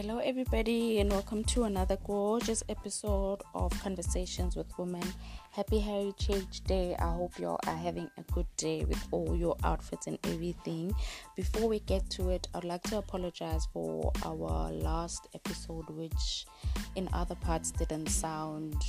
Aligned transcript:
Hello, 0.00 0.18
everybody, 0.18 1.00
and 1.00 1.10
welcome 1.10 1.42
to 1.42 1.64
another 1.64 1.98
gorgeous 2.06 2.62
episode 2.68 3.42
of 3.52 3.72
Conversations 3.82 4.54
with 4.54 4.68
Women. 4.78 5.02
Happy 5.50 5.80
Heritage 5.80 6.60
Day. 6.60 6.94
I 7.00 7.14
hope 7.14 7.36
you 7.36 7.48
all 7.48 7.58
are 7.66 7.74
having 7.74 8.08
a 8.16 8.22
good 8.32 8.46
day 8.56 8.84
with 8.84 9.04
all 9.10 9.34
your 9.34 9.56
outfits 9.64 10.06
and 10.06 10.16
everything. 10.22 10.94
Before 11.34 11.68
we 11.68 11.80
get 11.80 12.08
to 12.10 12.30
it, 12.30 12.46
I'd 12.54 12.62
like 12.62 12.84
to 12.84 12.98
apologize 12.98 13.66
for 13.72 14.12
our 14.24 14.70
last 14.70 15.26
episode, 15.34 15.90
which 15.90 16.46
in 16.94 17.08
other 17.12 17.34
parts 17.34 17.72
didn't 17.72 18.06
sound 18.06 18.80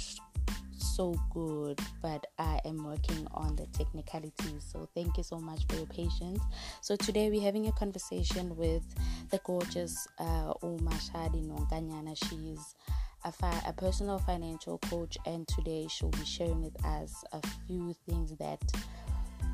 so 1.00 1.16
good, 1.30 1.80
but 2.02 2.28
I 2.40 2.60
am 2.66 2.84
working 2.84 3.26
on 3.32 3.56
the 3.56 3.68
technicalities. 3.68 4.66
So 4.70 4.90
thank 4.94 5.16
you 5.16 5.24
so 5.24 5.38
much 5.40 5.62
for 5.70 5.78
your 5.78 5.86
patience. 5.86 6.42
So 6.82 6.98
today 6.98 7.30
we're 7.30 7.42
having 7.42 7.68
a 7.68 7.72
conversation 7.72 8.54
with 8.58 8.84
the 9.32 9.40
gorgeous 9.46 10.10
uh, 10.20 10.52
Shadi 10.62 11.42
Nonkanyana. 11.48 12.18
She's 12.28 12.76
a, 13.24 13.32
fi- 13.32 13.64
a 13.66 13.72
personal 13.72 14.20
financial 14.20 14.78
coach, 14.80 15.18
and 15.26 15.48
today 15.48 15.88
she'll 15.90 16.10
be 16.10 16.26
sharing 16.26 16.62
with 16.62 16.86
us 16.86 17.24
a 17.32 17.40
few 17.66 17.96
things 18.06 18.36
that 18.36 18.60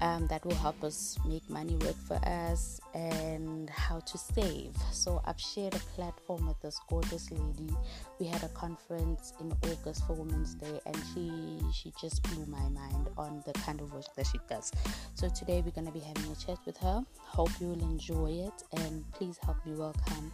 um, 0.02 0.28
that 0.28 0.46
will 0.46 0.56
help 0.56 0.84
us 0.84 1.18
make 1.26 1.48
money 1.50 1.76
work 1.78 1.96
for 2.08 2.20
us 2.28 2.80
and 2.94 3.70
how 3.70 4.00
to 4.00 4.18
save. 4.18 4.72
So 4.92 5.22
I've 5.26 5.40
shared 5.40 5.76
a 5.76 5.80
platform 5.96 6.48
with 6.48 6.60
this 6.62 6.80
gorgeous 6.90 7.32
lady. 7.32 7.74
We 8.20 8.28
had 8.28 8.44
a 8.44 8.50
conference 8.50 9.34
in 9.40 9.52
August 9.72 10.06
for 10.06 10.14
Women's 10.14 10.56
Day, 10.56 10.80
and 10.86 10.98
she 11.14 11.60
she 11.74 11.94
just 12.00 12.24
blew 12.24 12.46
my 12.46 12.68
mind 12.70 13.10
on 13.18 13.44
the 13.46 13.54
kind 13.54 13.82
of 13.82 13.94
work 13.94 14.06
that 14.16 14.28
she 14.28 14.40
does. 14.50 14.72
So 15.14 15.30
today 15.30 15.62
we're 15.64 15.72
gonna 15.72 15.92
be 15.92 16.00
having 16.00 16.32
a 16.32 16.36
chat 16.36 16.58
with 16.66 16.78
her. 16.78 17.04
Hope 17.20 17.52
you 17.60 17.68
will 17.68 17.82
enjoy 17.82 18.48
it, 18.48 18.64
and 18.82 19.10
please 19.14 19.38
help 19.44 19.58
me 19.66 19.74
welcome 19.76 20.32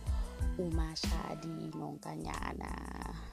Uma 0.57 0.93
Shadi 0.95 1.71
Nonkanyana. 1.71 3.30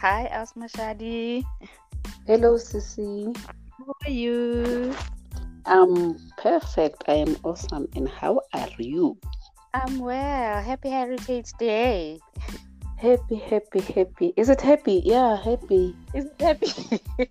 Hi, 0.00 0.24
Asma 0.32 0.64
Shadi. 0.64 1.44
Hello, 2.26 2.56
Sissy. 2.56 3.36
How 3.36 3.92
are 4.00 4.10
you? 4.10 4.96
I'm 5.66 6.16
perfect. 6.40 7.04
I 7.06 7.20
am 7.20 7.36
awesome. 7.44 7.84
And 7.94 8.08
how 8.08 8.40
are 8.54 8.72
you? 8.78 9.20
I'm 9.74 9.98
well. 9.98 10.62
Happy 10.62 10.88
Heritage 10.88 11.52
Day. 11.60 12.18
Happy, 12.96 13.36
happy, 13.36 13.80
happy. 13.80 14.32
Is 14.40 14.48
it 14.48 14.62
happy? 14.62 15.02
Yeah, 15.04 15.36
happy. 15.36 15.94
Is 16.16 16.32
it 16.32 16.40
happy? 16.40 16.72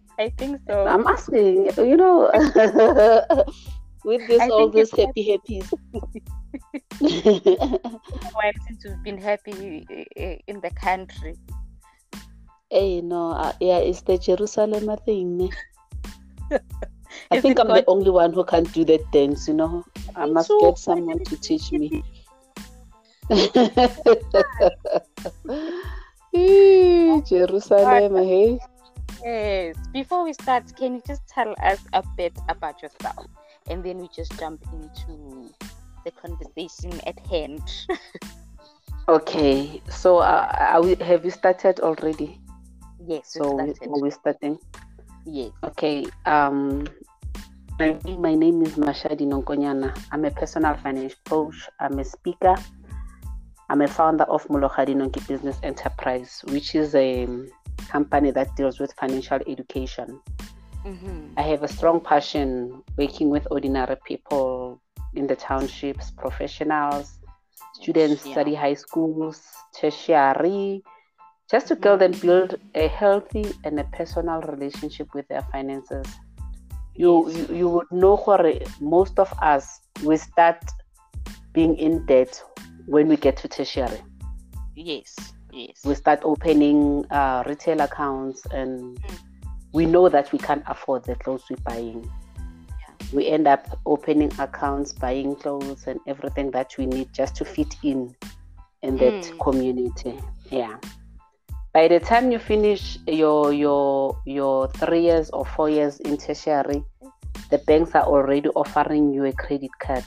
I 0.19 0.29
think 0.37 0.61
so. 0.69 0.85
I'm 0.85 1.07
asking, 1.07 1.73
you 1.73 1.97
know, 1.97 2.29
with 4.05 4.27
this, 4.29 4.41
I 4.45 4.49
all 4.53 4.69
this 4.69 4.93
it's 4.93 5.01
happy, 5.01 5.25
happies. 5.25 5.65
Why 8.37 8.53
since 8.67 8.85
we've 8.85 9.01
been 9.01 9.17
happy 9.17 10.05
eh, 10.15 10.37
in 10.45 10.61
the 10.61 10.69
country? 10.69 11.33
Hey, 12.69 13.01
no, 13.01 13.31
uh, 13.31 13.53
yeah, 13.59 13.79
it's 13.79 14.01
the 14.01 14.17
Jerusalem 14.17 14.95
thing. 15.05 15.51
I 17.31 17.41
think 17.41 17.59
I'm 17.59 17.67
the 17.67 17.83
only 17.87 18.11
one 18.11 18.33
who 18.33 18.43
can 18.43 18.63
do 18.63 18.85
that 18.85 19.11
dance, 19.11 19.47
you 19.47 19.53
know. 19.53 19.85
I 20.15 20.25
must 20.25 20.51
get 20.61 20.77
someone 20.77 21.23
to 21.25 21.37
teach 21.37 21.71
me. 21.71 22.03
Jerusalem, 27.29 28.15
hey. 28.15 28.59
Yes. 29.23 29.75
Before 29.93 30.23
we 30.23 30.33
start, 30.33 30.75
can 30.77 30.95
you 30.95 31.01
just 31.05 31.27
tell 31.27 31.53
us 31.63 31.79
a 31.93 32.03
bit 32.15 32.37
about 32.47 32.81
yourself, 32.81 33.27
and 33.69 33.83
then 33.83 33.99
we 33.99 34.07
just 34.15 34.37
jump 34.39 34.63
into 34.71 35.53
the 36.05 36.11
conversation 36.11 36.99
at 37.05 37.19
hand. 37.27 37.61
Okay, 39.09 39.81
so 39.89 40.19
uh, 40.19 40.79
we, 40.83 40.93
have 41.03 41.25
you 41.25 41.31
started 41.31 41.79
already? 41.79 42.39
Yes. 43.09 43.33
So 43.33 43.55
we, 43.55 43.73
started. 43.73 43.89
are 43.89 44.01
we 44.01 44.11
starting? 44.11 44.59
Yes. 45.25 45.51
Okay. 45.63 46.05
Um, 46.25 46.87
my, 47.79 48.35
name 48.35 48.61
is 48.61 48.75
Mashadi 48.75 49.25
Nonkonyana. 49.25 49.97
I'm 50.11 50.25
a 50.25 50.31
personal 50.31 50.75
finance 50.77 51.15
coach. 51.25 51.69
I'm 51.79 51.97
a 51.99 52.05
speaker. 52.05 52.55
I'm 53.69 53.81
a 53.81 53.87
founder 53.87 54.25
of 54.25 54.45
Molokhadi 54.47 54.95
Nonki 54.95 55.25
Business 55.27 55.57
Enterprise, 55.63 56.41
which 56.49 56.75
is 56.75 56.95
a 56.95 57.25
um, 57.25 57.47
company 57.87 58.31
that 58.31 58.55
deals 58.55 58.79
with 58.79 58.93
financial 58.93 59.39
education. 59.47 60.19
Mm-hmm. 60.85 61.33
I 61.37 61.41
have 61.43 61.63
a 61.63 61.67
strong 61.67 61.99
passion 61.99 62.83
working 62.97 63.29
with 63.29 63.47
ordinary 63.51 63.97
people 64.05 64.81
in 65.13 65.27
the 65.27 65.35
townships, 65.35 66.11
professionals, 66.11 67.19
students 67.73 68.25
Yeah. 68.25 68.33
study 68.33 68.55
high 68.55 68.75
schools, 68.75 69.41
tertiary, 69.73 70.83
just 71.49 71.67
to 71.67 71.77
help 71.81 71.99
them 71.99 72.11
build 72.11 72.55
a 72.75 72.87
healthy 72.87 73.45
and 73.63 73.79
a 73.79 73.83
personal 73.85 74.41
relationship 74.41 75.07
with 75.13 75.27
their 75.27 75.41
finances. 75.51 76.05
You, 76.95 77.29
you 77.29 77.55
you 77.55 77.69
would 77.69 77.87
know 77.91 78.17
Hore, 78.17 78.53
most 78.81 79.19
of 79.19 79.31
us 79.41 79.79
we 80.03 80.17
start 80.17 80.61
being 81.53 81.75
in 81.77 82.05
debt 82.05 82.41
when 82.85 83.07
we 83.07 83.15
get 83.15 83.37
to 83.37 83.47
tertiary. 83.47 84.01
Yes. 84.75 85.15
Yes. 85.51 85.81
We 85.83 85.95
start 85.95 86.19
opening 86.23 87.05
uh, 87.09 87.43
retail 87.47 87.81
accounts 87.81 88.45
and 88.51 88.99
we 89.73 89.85
know 89.85 90.09
that 90.09 90.31
we 90.31 90.39
can't 90.39 90.63
afford 90.67 91.05
the 91.05 91.15
clothes 91.15 91.43
we're 91.49 91.57
buying. 91.57 92.09
We 93.11 93.27
end 93.27 93.47
up 93.47 93.79
opening 93.85 94.31
accounts, 94.37 94.93
buying 94.93 95.35
clothes 95.35 95.87
and 95.87 95.99
everything 96.05 96.51
that 96.51 96.75
we 96.77 96.85
need 96.85 97.11
just 97.13 97.35
to 97.37 97.45
fit 97.45 97.75
in 97.81 98.15
in 98.83 98.97
that 98.97 99.23
Mm. 99.23 99.39
community. 99.39 100.19
Yeah. 100.51 100.77
By 101.73 101.87
the 101.87 101.99
time 101.99 102.31
you 102.31 102.39
finish 102.39 102.97
your 103.05 103.53
your 103.53 104.19
your 104.25 104.67
three 104.69 105.01
years 105.01 105.29
or 105.29 105.45
four 105.45 105.69
years 105.69 105.99
in 105.99 106.17
tertiary, 106.17 106.83
the 107.51 107.59
banks 107.59 107.93
are 107.93 108.05
already 108.05 108.49
offering 108.49 109.13
you 109.13 109.25
a 109.25 109.33
credit 109.33 109.69
card. 109.79 110.05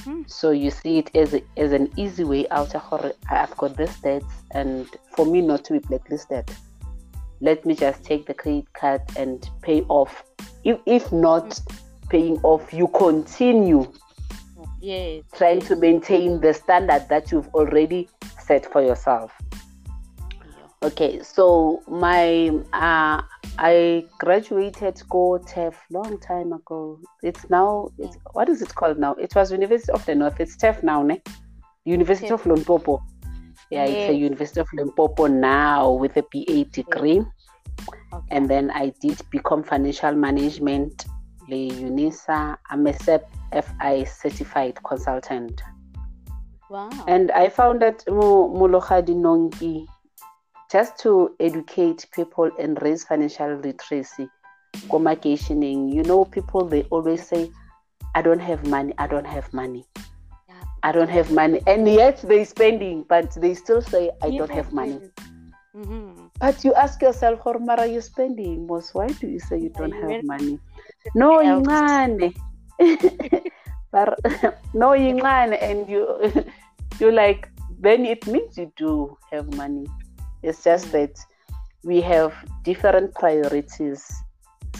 Mm. 0.00 0.30
So 0.30 0.52
you 0.52 0.70
see 0.70 0.98
it 0.98 1.14
as 1.16 1.34
a, 1.34 1.42
as 1.56 1.72
an 1.72 1.90
easy 1.96 2.22
way 2.22 2.48
out. 2.50 2.72
I've 3.28 3.56
got 3.56 3.76
this 3.76 3.98
debt, 4.00 4.22
and 4.52 4.86
for 5.16 5.26
me 5.26 5.40
not 5.40 5.64
to 5.64 5.72
be 5.72 5.80
blacklisted, 5.80 6.48
let 7.40 7.66
me 7.66 7.74
just 7.74 8.04
take 8.04 8.26
the 8.26 8.34
credit 8.34 8.72
card 8.74 9.02
and 9.16 9.48
pay 9.62 9.82
off. 9.88 10.22
If 10.62 10.78
if 10.86 11.10
not 11.12 11.60
paying 12.10 12.38
off, 12.44 12.72
you 12.72 12.86
continue 12.88 13.92
Yes. 14.80 15.24
trying 15.34 15.60
to 15.62 15.74
maintain 15.74 16.40
the 16.40 16.54
standard 16.54 17.08
that 17.08 17.32
you've 17.32 17.48
already 17.48 18.08
set 18.38 18.70
for 18.70 18.80
yourself. 18.80 19.32
Okay, 20.80 21.20
so 21.24 21.82
my 21.88 22.50
uh, 22.72 23.20
I 23.58 24.04
graduated 24.20 25.02
go 25.08 25.38
Turf 25.38 25.76
long 25.90 26.20
time 26.20 26.52
ago. 26.52 27.00
It's 27.22 27.50
now 27.50 27.88
it's 27.98 28.16
what 28.32 28.48
is 28.48 28.62
it 28.62 28.72
called 28.76 28.96
now? 28.96 29.14
It 29.14 29.34
was 29.34 29.50
University 29.50 29.90
of 29.90 30.06
the 30.06 30.14
North. 30.14 30.38
It's 30.38 30.56
Turf 30.56 30.84
now, 30.84 31.02
ne? 31.02 31.20
University 31.84 32.30
of 32.30 32.46
Limpopo. 32.46 33.02
Yeah, 33.70 33.86
it's 33.86 34.10
a 34.10 34.14
University 34.14 34.60
of 34.60 34.68
Limpopo 34.72 35.26
now 35.26 35.90
with 35.92 36.16
a 36.16 36.22
BA 36.32 36.64
degree. 36.70 37.24
Okay. 38.12 38.26
And 38.30 38.48
then 38.48 38.70
I 38.70 38.92
did 39.00 39.18
BCom 39.34 39.66
financial 39.66 40.14
management, 40.14 41.06
le 41.48 41.70
UNISA. 41.70 42.56
I'm 42.70 42.86
a 42.86 42.92
SEP 42.92 43.28
FI 43.52 44.04
certified 44.04 44.78
consultant. 44.84 45.60
wow. 46.70 46.90
And 47.08 47.30
I 47.32 47.48
found 47.48 47.82
that 47.82 48.04
Molokhadi 48.06 49.14
Nonki, 49.14 49.86
just 50.70 50.98
to 51.00 51.34
educate 51.40 52.06
people 52.12 52.50
and 52.58 52.80
raise 52.82 53.04
financial 53.04 53.56
literacy, 53.56 54.28
communicationing, 54.90 55.88
you 55.88 56.02
know, 56.02 56.24
people 56.24 56.66
they 56.66 56.82
always 56.84 57.26
say, 57.26 57.50
I 58.14 58.22
don't 58.22 58.40
have 58.40 58.66
money, 58.66 58.92
I 58.98 59.06
don't 59.06 59.26
have 59.26 59.52
money, 59.52 59.86
Yeah. 60.48 60.54
I 60.82 60.92
don't 60.92 61.08
have 61.08 61.30
money. 61.32 61.60
And 61.66 61.88
yet 61.88 62.20
they're 62.22 62.44
spending, 62.44 63.04
but 63.08 63.30
they 63.32 63.54
still 63.54 63.82
say, 63.82 64.10
I 64.22 64.30
don't 64.30 64.50
have 64.50 64.72
money. 64.72 65.00
Mm-hmm. 65.76 66.26
But 66.40 66.64
you 66.64 66.74
ask 66.74 67.00
yourself, 67.02 67.40
how 67.44 67.52
much 67.52 67.78
are 67.78 67.86
you 67.86 68.00
spending 68.00 68.66
most. 68.66 68.94
Why 68.94 69.06
do 69.06 69.28
you 69.28 69.38
say 69.38 69.58
you 69.58 69.68
don't 69.70 69.92
have 69.92 70.04
really- 70.04 70.22
money? 70.22 70.58
No. 71.14 71.40
But 73.90 74.18
no, 74.74 74.92
ingane, 74.92 75.56
and 75.60 75.88
you 75.88 76.04
you 77.00 77.10
like 77.10 77.48
then 77.80 78.04
it 78.04 78.26
means 78.26 78.58
you 78.58 78.72
do 78.76 79.16
have 79.30 79.52
money. 79.54 79.86
It's 80.42 80.62
just 80.64 80.92
that 80.92 81.18
we 81.84 82.00
have 82.00 82.34
different 82.64 83.14
priorities. 83.14 84.10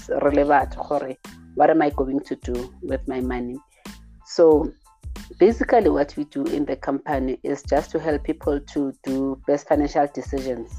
Relevant, 0.09 0.75
Hore. 0.75 1.17
What 1.55 1.71
am 1.71 1.83
I 1.83 1.91
going 1.91 2.21
to 2.21 2.37
do 2.37 2.73
with 2.83 3.07
my 3.07 3.21
money? 3.21 3.59
So 4.25 4.73
basically 5.39 5.91
what 5.91 6.15
we 6.17 6.25
do 6.25 6.45
in 6.45 6.65
the 6.65 6.77
company 6.77 7.39
is 7.43 7.63
just 7.63 7.91
to 7.91 7.99
help 7.99 8.25
people 8.25 8.61
to 8.61 8.93
do 9.05 9.41
best 9.47 9.69
financial 9.69 10.07
decisions 10.15 10.71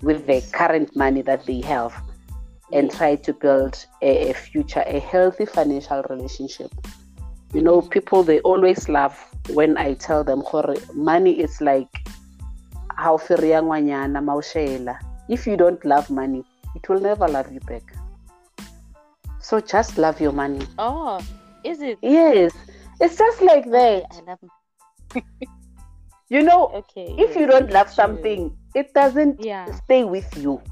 with 0.00 0.26
the 0.26 0.42
current 0.52 0.94
money 0.96 1.22
that 1.22 1.44
they 1.46 1.60
have 1.60 1.94
and 2.72 2.90
try 2.90 3.16
to 3.16 3.32
build 3.32 3.84
a, 4.00 4.30
a 4.30 4.34
future, 4.34 4.82
a 4.86 4.98
healthy 4.98 5.44
financial 5.44 6.02
relationship. 6.08 6.72
You 7.52 7.62
know, 7.62 7.82
people 7.82 8.22
they 8.22 8.40
always 8.40 8.88
laugh 8.88 9.34
when 9.50 9.76
I 9.76 9.94
tell 9.94 10.24
them 10.24 10.42
money 10.94 11.38
is 11.38 11.60
like 11.60 11.88
how 13.02 13.18
If 15.28 15.46
you 15.46 15.56
don't 15.56 15.84
love 15.84 16.10
money, 16.10 16.44
it 16.74 16.88
will 16.88 17.00
never 17.00 17.28
love 17.28 17.52
you 17.52 17.60
back. 17.60 17.94
So 19.40 19.60
just 19.60 19.98
love 19.98 20.20
your 20.20 20.32
money. 20.32 20.66
Oh, 20.78 21.20
is 21.64 21.82
it? 21.82 21.98
Yes. 22.02 22.52
It's 23.00 23.16
just 23.16 23.42
like 23.42 23.68
that. 23.70 24.04
I 24.10 24.20
love 24.20 24.38
You 26.30 26.42
know, 26.42 26.68
okay, 26.68 27.14
if 27.18 27.36
you 27.36 27.46
don't 27.46 27.70
love 27.70 27.90
something, 27.90 28.56
it 28.74 28.94
doesn't 28.94 29.44
yeah. 29.44 29.70
stay 29.84 30.04
with 30.04 30.34
you. 30.38 30.62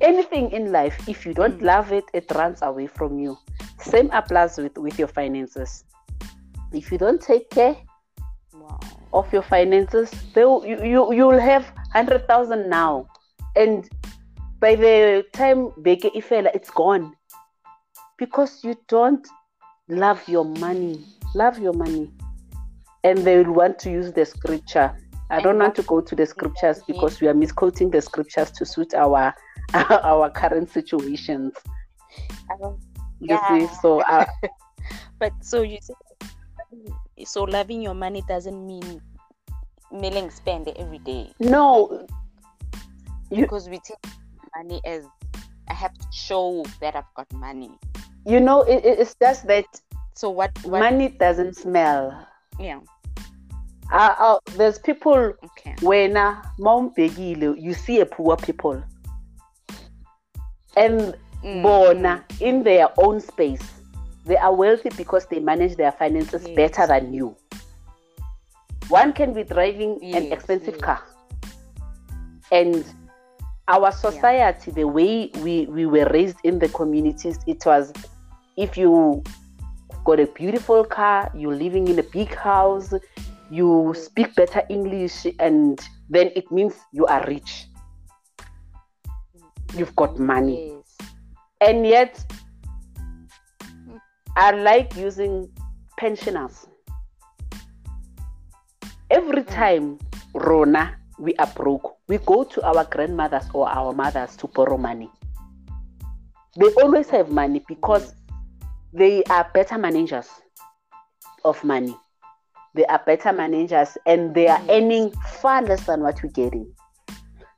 Anything 0.00 0.52
in 0.52 0.70
life, 0.70 1.08
if 1.08 1.26
you 1.26 1.34
don't 1.34 1.58
mm. 1.58 1.62
love 1.62 1.90
it, 1.90 2.04
it 2.14 2.30
runs 2.36 2.62
away 2.62 2.86
from 2.86 3.18
you. 3.18 3.36
Same 3.80 4.08
applies 4.12 4.56
with, 4.56 4.78
with 4.78 4.96
your 4.96 5.08
finances. 5.08 5.82
If 6.72 6.92
you 6.92 6.98
don't 6.98 7.20
take 7.20 7.50
care 7.50 7.76
wow. 8.54 8.78
Of 9.12 9.32
your 9.32 9.42
finances, 9.42 10.10
they 10.34 10.44
will, 10.44 10.64
you, 10.64 10.84
you 10.84 11.12
you'll 11.12 11.40
have 11.40 11.72
hundred 11.92 12.26
thousand 12.26 12.68
now, 12.68 13.06
and 13.56 13.88
by 14.60 14.74
the 14.74 15.24
time 15.32 15.70
Beke 15.82 16.12
Ifela, 16.14 16.50
it's 16.54 16.70
gone 16.70 17.14
because 18.18 18.64
you 18.64 18.74
don't 18.88 19.26
love 19.88 20.26
your 20.28 20.44
money. 20.44 21.04
Love 21.34 21.58
your 21.58 21.74
money 21.74 22.10
and 23.04 23.18
they 23.18 23.42
will 23.42 23.54
want 23.54 23.78
to 23.80 23.90
use 23.90 24.12
the 24.12 24.24
scripture. 24.24 24.94
I 25.30 25.40
don't 25.40 25.58
want 25.58 25.74
to 25.76 25.82
go 25.82 26.00
to 26.00 26.16
the 26.16 26.26
scriptures 26.26 26.82
because 26.86 27.20
we 27.20 27.28
are 27.28 27.34
misquoting 27.34 27.90
the 27.90 28.00
scriptures 28.00 28.50
to 28.52 28.64
suit 28.64 28.94
our 28.94 29.34
our 29.74 30.30
current 30.30 30.70
situations. 30.70 31.52
You 33.20 33.38
see, 33.48 33.66
so 33.82 34.00
uh, 34.00 34.24
but 35.18 35.32
so 35.42 35.62
you 35.62 35.78
say 35.82 35.94
so 37.24 37.44
loving 37.44 37.82
your 37.82 37.94
money 37.94 38.22
doesn't 38.28 38.66
mean 38.66 39.00
milling 39.92 40.30
spend 40.30 40.68
every 40.76 40.98
day. 40.98 41.32
No, 41.40 42.06
you, 43.30 43.42
because 43.42 43.68
we 43.68 43.78
take 43.78 43.98
money 44.56 44.80
as 44.84 45.04
I 45.68 45.74
have 45.74 45.94
to 45.94 46.06
show 46.12 46.64
that 46.80 46.96
I've 46.96 47.12
got 47.14 47.32
money. 47.32 47.70
You 48.26 48.40
know, 48.40 48.62
it, 48.62 48.84
it's 48.84 49.14
just 49.20 49.46
that. 49.46 49.66
So 50.14 50.30
what, 50.30 50.50
what? 50.64 50.80
Money 50.80 51.10
doesn't 51.10 51.56
smell 51.56 52.26
yeah 52.58 52.80
uh, 53.92 54.14
uh, 54.18 54.38
there's 54.56 54.78
people 54.78 55.32
okay. 55.44 55.74
when 55.80 56.16
uh, 56.16 56.42
you 56.58 57.74
see 57.74 58.00
a 58.00 58.06
poor 58.06 58.36
people 58.36 58.82
and 60.76 61.16
mm. 61.42 61.62
born 61.62 62.22
in 62.40 62.62
their 62.62 62.88
own 62.98 63.20
space 63.20 63.77
they 64.28 64.36
are 64.36 64.54
wealthy 64.54 64.90
because 64.96 65.26
they 65.26 65.40
manage 65.40 65.76
their 65.76 65.92
finances 65.92 66.46
yes. 66.46 66.56
better 66.56 66.86
than 66.86 67.12
you 67.12 67.36
one 68.88 69.12
can 69.12 69.32
be 69.32 69.42
driving 69.42 69.98
yes, 70.00 70.22
an 70.22 70.32
expensive 70.32 70.74
yes. 70.74 70.82
car 70.82 71.02
and 72.52 72.84
our 73.66 73.90
society 73.92 74.70
yeah. 74.70 74.74
the 74.74 74.84
way 74.84 75.30
we, 75.42 75.66
we 75.66 75.86
were 75.86 76.08
raised 76.12 76.36
in 76.44 76.58
the 76.58 76.68
communities 76.68 77.38
it 77.46 77.64
was 77.66 77.92
if 78.56 78.76
you 78.76 79.22
got 80.04 80.18
a 80.18 80.26
beautiful 80.26 80.84
car, 80.84 81.30
you're 81.34 81.54
living 81.54 81.86
in 81.86 81.98
a 81.98 82.02
big 82.02 82.34
house, 82.34 82.94
you 83.50 83.94
speak 83.96 84.34
better 84.34 84.62
English, 84.70 85.26
and 85.38 85.78
then 86.08 86.30
it 86.34 86.50
means 86.50 86.74
you 86.92 87.04
are 87.04 87.24
rich. 87.26 87.66
You've 89.76 89.94
got 89.94 90.18
money. 90.18 90.72
Yes. 90.72 91.08
And 91.60 91.86
yet, 91.86 92.24
I 94.40 94.52
like 94.52 94.94
using 94.94 95.50
pensioners. 95.96 96.68
Every 99.10 99.42
mm. 99.42 99.48
time, 99.52 99.98
Rona, 100.32 100.96
we 101.18 101.34
are 101.34 101.48
broke, 101.56 101.96
we 102.06 102.18
go 102.18 102.44
to 102.44 102.62
our 102.62 102.84
grandmothers 102.84 103.46
or 103.52 103.68
our 103.68 103.92
mothers 103.92 104.36
to 104.36 104.46
borrow 104.46 104.78
money. 104.78 105.10
They 106.56 106.68
always 106.80 107.10
have 107.10 107.32
money 107.32 107.64
because 107.66 108.14
they 108.92 109.24
are 109.24 109.50
better 109.52 109.76
managers 109.76 110.28
of 111.44 111.64
money. 111.64 111.96
They 112.74 112.86
are 112.86 113.02
better 113.04 113.32
managers 113.32 113.98
and 114.06 114.36
they 114.36 114.46
are 114.46 114.62
earning 114.70 115.10
far 115.42 115.62
less 115.62 115.84
than 115.84 116.02
what 116.02 116.22
we're 116.22 116.30
getting. 116.30 116.72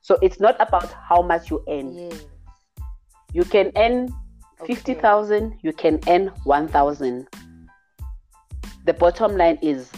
So 0.01 0.17
it's 0.23 0.41
not 0.41 0.57
about 0.59 0.91
how 0.95 1.21
much 1.21 1.51
you 1.51 1.63
earn. 1.69 1.95
Yes. 1.95 2.25
You 3.35 3.45
can 3.45 3.71
earn 3.77 4.15
50,000, 4.67 5.59
you 5.63 5.73
can 5.73 6.01
earn 6.09 6.29
1,000. 6.45 7.27
The 8.87 8.95
bottom 8.95 9.37
line 9.37 9.59
is 9.63 9.91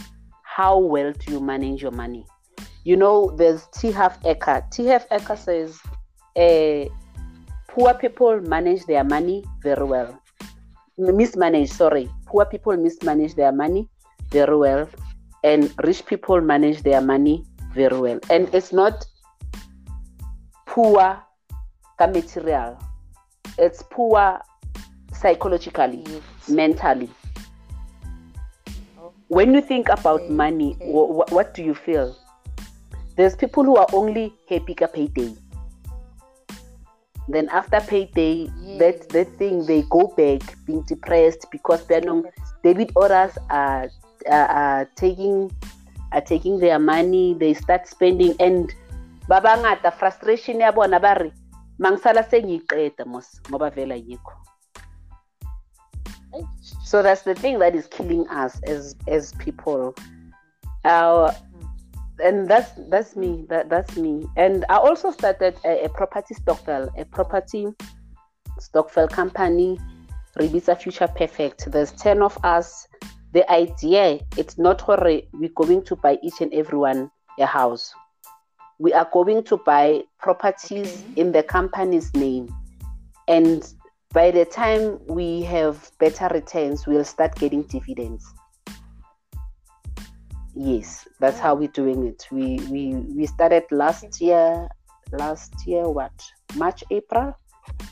how 0.43 0.77
well 0.77 1.11
do 1.11 1.31
you 1.31 1.39
manage 1.39 1.81
your 1.81 1.91
money? 1.91 2.25
You 2.83 2.97
know, 2.97 3.31
there's 3.37 3.67
T. 3.73 3.91
Harv 3.91 4.19
Eker. 4.21 4.69
T. 4.71 4.87
Harv 4.87 5.07
Eker 5.09 5.37
says, 5.37 5.79
uh, 6.35 6.89
poor 7.73 7.93
people 7.95 8.39
manage 8.41 8.85
their 8.85 9.03
money 9.03 9.43
very 9.61 9.83
well 9.83 10.19
mismanage 10.97 11.69
sorry 11.69 12.07
poor 12.27 12.45
people 12.45 12.77
mismanage 12.77 13.33
their 13.33 13.51
money 13.51 13.89
very 14.29 14.55
well 14.55 14.87
and 15.43 15.73
rich 15.83 16.05
people 16.05 16.39
manage 16.39 16.83
their 16.83 17.01
money 17.01 17.43
very 17.73 17.97
well 17.99 18.19
and 18.29 18.53
it's 18.53 18.71
not 18.71 19.05
poor 20.67 21.19
material 21.99 22.77
it's 23.57 23.83
poor 23.89 24.39
psychologically 25.13 26.03
yes. 26.05 26.49
mentally 26.49 27.09
when 29.27 29.53
you 29.53 29.61
think 29.61 29.89
about 29.89 30.21
okay. 30.21 30.33
money 30.33 30.75
okay. 30.75 30.91
Wh- 30.91 31.31
what 31.31 31.53
do 31.53 31.63
you 31.63 31.75
feel 31.75 32.15
there's 33.15 33.35
people 33.35 33.63
who 33.63 33.77
are 33.77 33.87
only 33.93 34.33
happy 34.49 34.75
payday 34.75 35.35
then 37.29 37.47
after 37.49 37.79
payday, 37.79 38.51
yes. 38.59 38.79
that 38.79 39.09
that 39.09 39.29
thing 39.39 39.65
they 39.65 39.83
go 39.87 40.11
back 40.17 40.43
being 40.67 40.83
depressed 40.83 41.47
because 41.51 41.85
they're 41.87 42.01
no 42.01 42.25
debit 42.63 42.91
orders 42.95 43.37
are, 43.49 43.89
are, 44.29 44.47
are 44.47 44.89
taking 44.95 45.51
are 46.11 46.21
taking 46.21 46.59
their 46.59 46.79
money. 46.79 47.33
They 47.33 47.53
start 47.53 47.87
spending 47.87 48.35
and 48.39 48.73
babangata 49.29 49.93
frustration 49.93 50.59
na 50.59 50.71
bari 50.71 51.31
mangisala 51.79 52.27
sengiyiqeda 52.27 53.05
mos 53.05 53.39
ngoba 53.49 53.71
vela 53.71 53.95
yikho. 53.95 54.42
So 56.93 57.01
that's 57.01 57.23
the 57.23 57.33
thing 57.33 57.57
that 57.57 57.73
is 57.73 57.87
killing 57.87 58.27
us 58.27 58.61
as 58.67 58.95
as 59.07 59.33
people. 59.39 59.95
Uh, 60.85 61.33
and 62.23 62.47
that's 62.47 62.69
that's 62.87 63.15
me. 63.15 63.47
That 63.49 63.67
that's 63.67 63.97
me. 63.97 64.27
And 64.37 64.63
I 64.69 64.75
also 64.75 65.09
started 65.09 65.55
a, 65.65 65.85
a 65.85 65.89
property 65.89 66.35
stokvel, 66.35 66.91
a 66.95 67.05
property 67.05 67.65
stokvel 68.59 69.07
company, 69.07 69.79
Ribisa 70.37 70.79
Future 70.79 71.07
Perfect. 71.07 71.71
There's 71.71 71.93
ten 71.93 72.21
of 72.21 72.37
us. 72.43 72.87
The 73.31 73.51
idea 73.51 74.19
it's 74.37 74.59
not 74.59 74.87
we're 74.87 75.49
going 75.55 75.83
to 75.85 75.95
buy 75.95 76.19
each 76.21 76.41
and 76.41 76.53
everyone 76.53 77.09
a 77.39 77.47
house. 77.47 77.91
We 78.77 78.93
are 78.93 79.09
going 79.11 79.45
to 79.45 79.57
buy 79.57 80.03
properties 80.19 81.03
okay. 81.09 81.21
in 81.21 81.31
the 81.31 81.41
company's 81.41 82.13
name, 82.13 82.53
and 83.27 83.67
by 84.13 84.31
the 84.31 84.45
time 84.45 84.99
we 85.07 85.41
have 85.43 85.91
better 85.99 86.29
returns, 86.31 86.85
we'll 86.85 87.03
start 87.03 87.35
getting 87.35 87.63
dividends. 87.63 88.23
Yes, 90.55 91.07
that's 91.19 91.39
how 91.39 91.55
we're 91.55 91.67
doing 91.69 92.05
it. 92.05 92.27
We 92.31 92.59
we 92.69 92.95
we 92.95 93.25
started 93.25 93.63
last 93.71 94.21
year. 94.21 94.67
Last 95.11 95.53
year, 95.67 95.87
what 95.89 96.11
March, 96.55 96.83
April? 96.89 97.37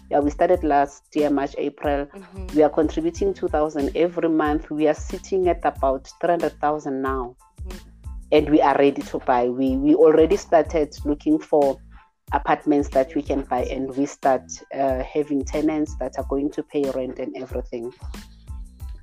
Yeah, 0.09 0.19
we 0.19 0.31
started 0.31 0.63
last 0.63 1.03
year, 1.15 1.29
March, 1.29 1.53
April. 1.57 2.07
Mm-hmm. 2.07 2.47
We 2.55 2.63
are 2.63 2.69
contributing 2.69 3.33
two 3.33 3.47
thousand 3.47 3.95
every 3.95 4.29
month. 4.29 4.71
We 4.71 4.87
are 4.87 4.95
sitting 4.95 5.47
at 5.47 5.59
about 5.63 6.07
three 6.19 6.29
hundred 6.29 6.59
thousand 6.59 7.01
now, 7.01 7.35
mm-hmm. 7.61 7.77
and 8.31 8.49
we 8.49 8.61
are 8.61 8.75
ready 8.77 9.01
to 9.03 9.19
buy. 9.19 9.49
We 9.49 9.75
we 9.77 9.93
already 9.93 10.35
started 10.35 10.95
looking 11.05 11.37
for 11.37 11.77
apartments 12.33 12.89
that 12.89 13.13
we 13.15 13.21
can 13.21 13.41
buy, 13.41 13.63
and 13.65 13.95
we 13.95 14.05
start 14.05 14.43
uh, 14.73 15.03
having 15.03 15.43
tenants 15.43 15.95
that 15.99 16.13
are 16.17 16.25
going 16.29 16.51
to 16.51 16.63
pay 16.63 16.83
rent 16.91 17.19
and 17.19 17.35
everything. 17.37 17.93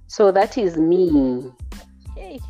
So 0.06 0.32
that 0.32 0.56
is 0.56 0.76
me. 0.76 1.52
Hey 2.16 2.40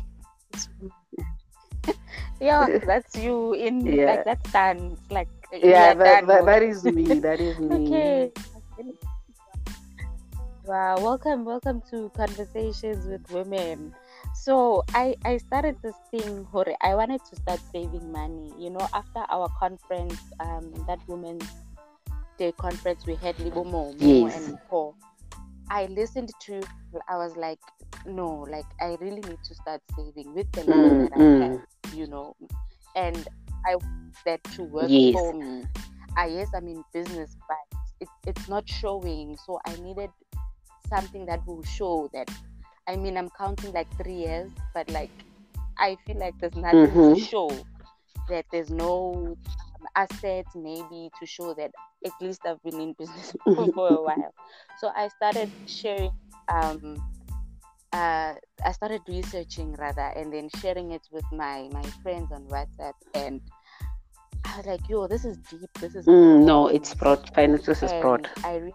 yeah, 2.41 2.79
that's 2.85 3.15
you 3.15 3.53
in 3.53 3.85
yeah. 3.85 4.05
like 4.05 4.25
that 4.25 4.47
stance, 4.47 4.99
like 5.09 5.29
yeah, 5.51 5.93
that, 5.93 6.27
that, 6.27 6.45
that 6.45 6.63
is 6.63 6.83
me. 6.83 7.05
That 7.19 7.39
is 7.39 7.59
me. 7.59 7.87
okay. 7.87 8.31
Wow, 10.69 10.97
welcome, 10.99 11.45
welcome 11.45 11.81
to 11.89 12.11
Conversations 12.15 13.07
with 13.07 13.27
Women. 13.31 13.91
So 14.35 14.83
I 14.93 15.15
I 15.25 15.37
started 15.37 15.77
this 15.81 15.95
thing, 16.11 16.45
Hore. 16.51 16.75
I 16.81 16.93
wanted 16.93 17.21
to 17.27 17.35
start 17.37 17.59
saving 17.73 18.11
money. 18.11 18.53
You 18.59 18.69
know, 18.69 18.87
after 18.93 19.25
our 19.29 19.49
conference, 19.59 20.19
um, 20.39 20.71
that 20.87 20.99
Women's 21.07 21.49
Day 22.37 22.51
conference 22.51 23.07
we 23.07 23.15
had 23.15 23.35
Libomo 23.37 23.95
Yes. 23.99 24.35
and 24.47 24.59
Paul. 24.69 24.95
I 25.71 25.87
listened 25.87 26.29
to. 26.45 26.61
I 27.09 27.17
was 27.17 27.35
like, 27.35 27.59
no, 28.05 28.45
like 28.47 28.69
I 28.79 28.95
really 29.01 29.21
need 29.21 29.41
to 29.43 29.55
start 29.55 29.81
saving 29.97 30.35
with 30.35 30.51
the 30.51 30.65
little 30.65 30.93
Mm, 30.93 31.09
that 31.09 31.13
I 31.13 31.23
mm. 31.23 31.41
have, 31.41 31.95
you 31.95 32.05
know, 32.05 32.35
and 32.95 33.27
I 33.65 33.77
that 34.25 34.43
to 34.55 34.63
work 34.63 34.91
Yes. 34.91 35.13
for 35.13 35.33
me. 35.33 35.65
I 36.15 36.27
yes, 36.27 36.49
I'm 36.55 36.67
in 36.67 36.83
business, 36.93 37.35
but 37.47 37.79
it, 38.01 38.09
it's 38.27 38.47
not 38.47 38.69
showing. 38.69 39.35
So 39.47 39.59
I 39.65 39.75
needed 39.77 40.11
something 40.89 41.25
that 41.25 41.45
will 41.47 41.63
show 41.63 42.09
that. 42.13 42.29
I 42.87 42.95
mean, 42.95 43.17
I'm 43.17 43.29
counting 43.37 43.71
like 43.73 43.87
three 44.01 44.15
years, 44.15 44.51
but 44.73 44.89
like 44.89 45.11
I 45.77 45.97
feel 46.05 46.19
like 46.19 46.35
there's 46.39 46.55
nothing 46.55 46.99
to 47.07 47.15
Mhm. 47.15 47.15
show. 47.15 47.49
That 48.27 48.45
there's 48.51 48.69
no 48.69 49.35
um, 49.79 49.87
assets, 49.95 50.49
maybe 50.55 51.09
to 51.19 51.25
show 51.25 51.53
that 51.55 51.71
at 52.05 52.11
least 52.21 52.41
I've 52.45 52.61
been 52.63 52.79
in 52.79 52.93
business 52.97 53.33
for, 53.55 53.87
a 53.87 54.01
while. 54.01 54.33
So 54.79 54.91
I 54.95 55.07
started 55.09 55.49
sharing. 55.65 56.11
Um, 56.47 56.97
uh, 57.91 58.33
I 58.65 58.71
started 58.71 59.01
researching 59.07 59.73
rather, 59.79 60.13
and 60.15 60.31
then 60.31 60.49
sharing 60.61 60.91
it 60.91 61.01
with 61.11 61.25
my 61.31 61.67
my 61.71 61.83
friends 62.03 62.31
on 62.31 62.45
WhatsApp, 62.45 62.93
and 63.15 63.41
I 64.45 64.57
was 64.57 64.65
like, 64.67 64.87
"Yo, 64.89 65.07
this 65.07 65.25
is 65.25 65.37
deep. 65.49 65.69
This 65.79 65.95
is 65.95 66.05
Mm, 66.05 66.45
no, 66.45 66.67
it's 66.67 66.93
broad. 66.95 67.29
Finances 67.35 67.83
is 67.83 67.93
broad. 68.01 68.29
I 68.43 68.55
re- 68.57 68.73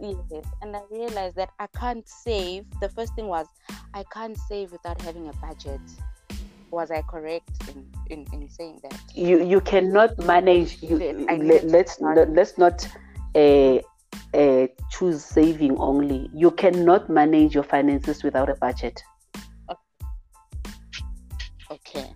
yes, 0.00 0.44
and 0.62 0.76
I 0.76 0.80
realized 0.90 1.36
that 1.36 1.50
I 1.58 1.66
can't 1.78 2.08
save. 2.08 2.64
The 2.80 2.88
first 2.88 3.14
thing 3.14 3.26
was 3.26 3.46
I 3.94 4.04
can't 4.12 4.36
save 4.48 4.72
without 4.72 5.00
having 5.02 5.28
a 5.28 5.32
budget. 5.34 5.80
Was 6.70 6.90
I 6.90 7.02
correct 7.02 7.50
in, 7.68 7.86
in, 8.10 8.26
in 8.32 8.48
saying 8.48 8.80
that? 8.84 8.98
You 9.14 9.42
you 9.42 9.60
cannot 9.60 10.16
manage. 10.18 10.82
You, 10.82 10.96
let, 10.96 11.64
let's 11.64 12.00
let, 12.00 12.30
let's 12.30 12.56
not 12.58 12.88
uh, 13.34 13.78
uh, 14.32 14.66
choose 14.90 15.24
saving 15.24 15.76
only. 15.78 16.30
You 16.32 16.52
cannot 16.52 17.10
manage 17.10 17.54
your 17.54 17.64
finances 17.64 18.22
without 18.22 18.48
a 18.48 18.54
budget. 18.54 19.02
Okay. 21.70 22.12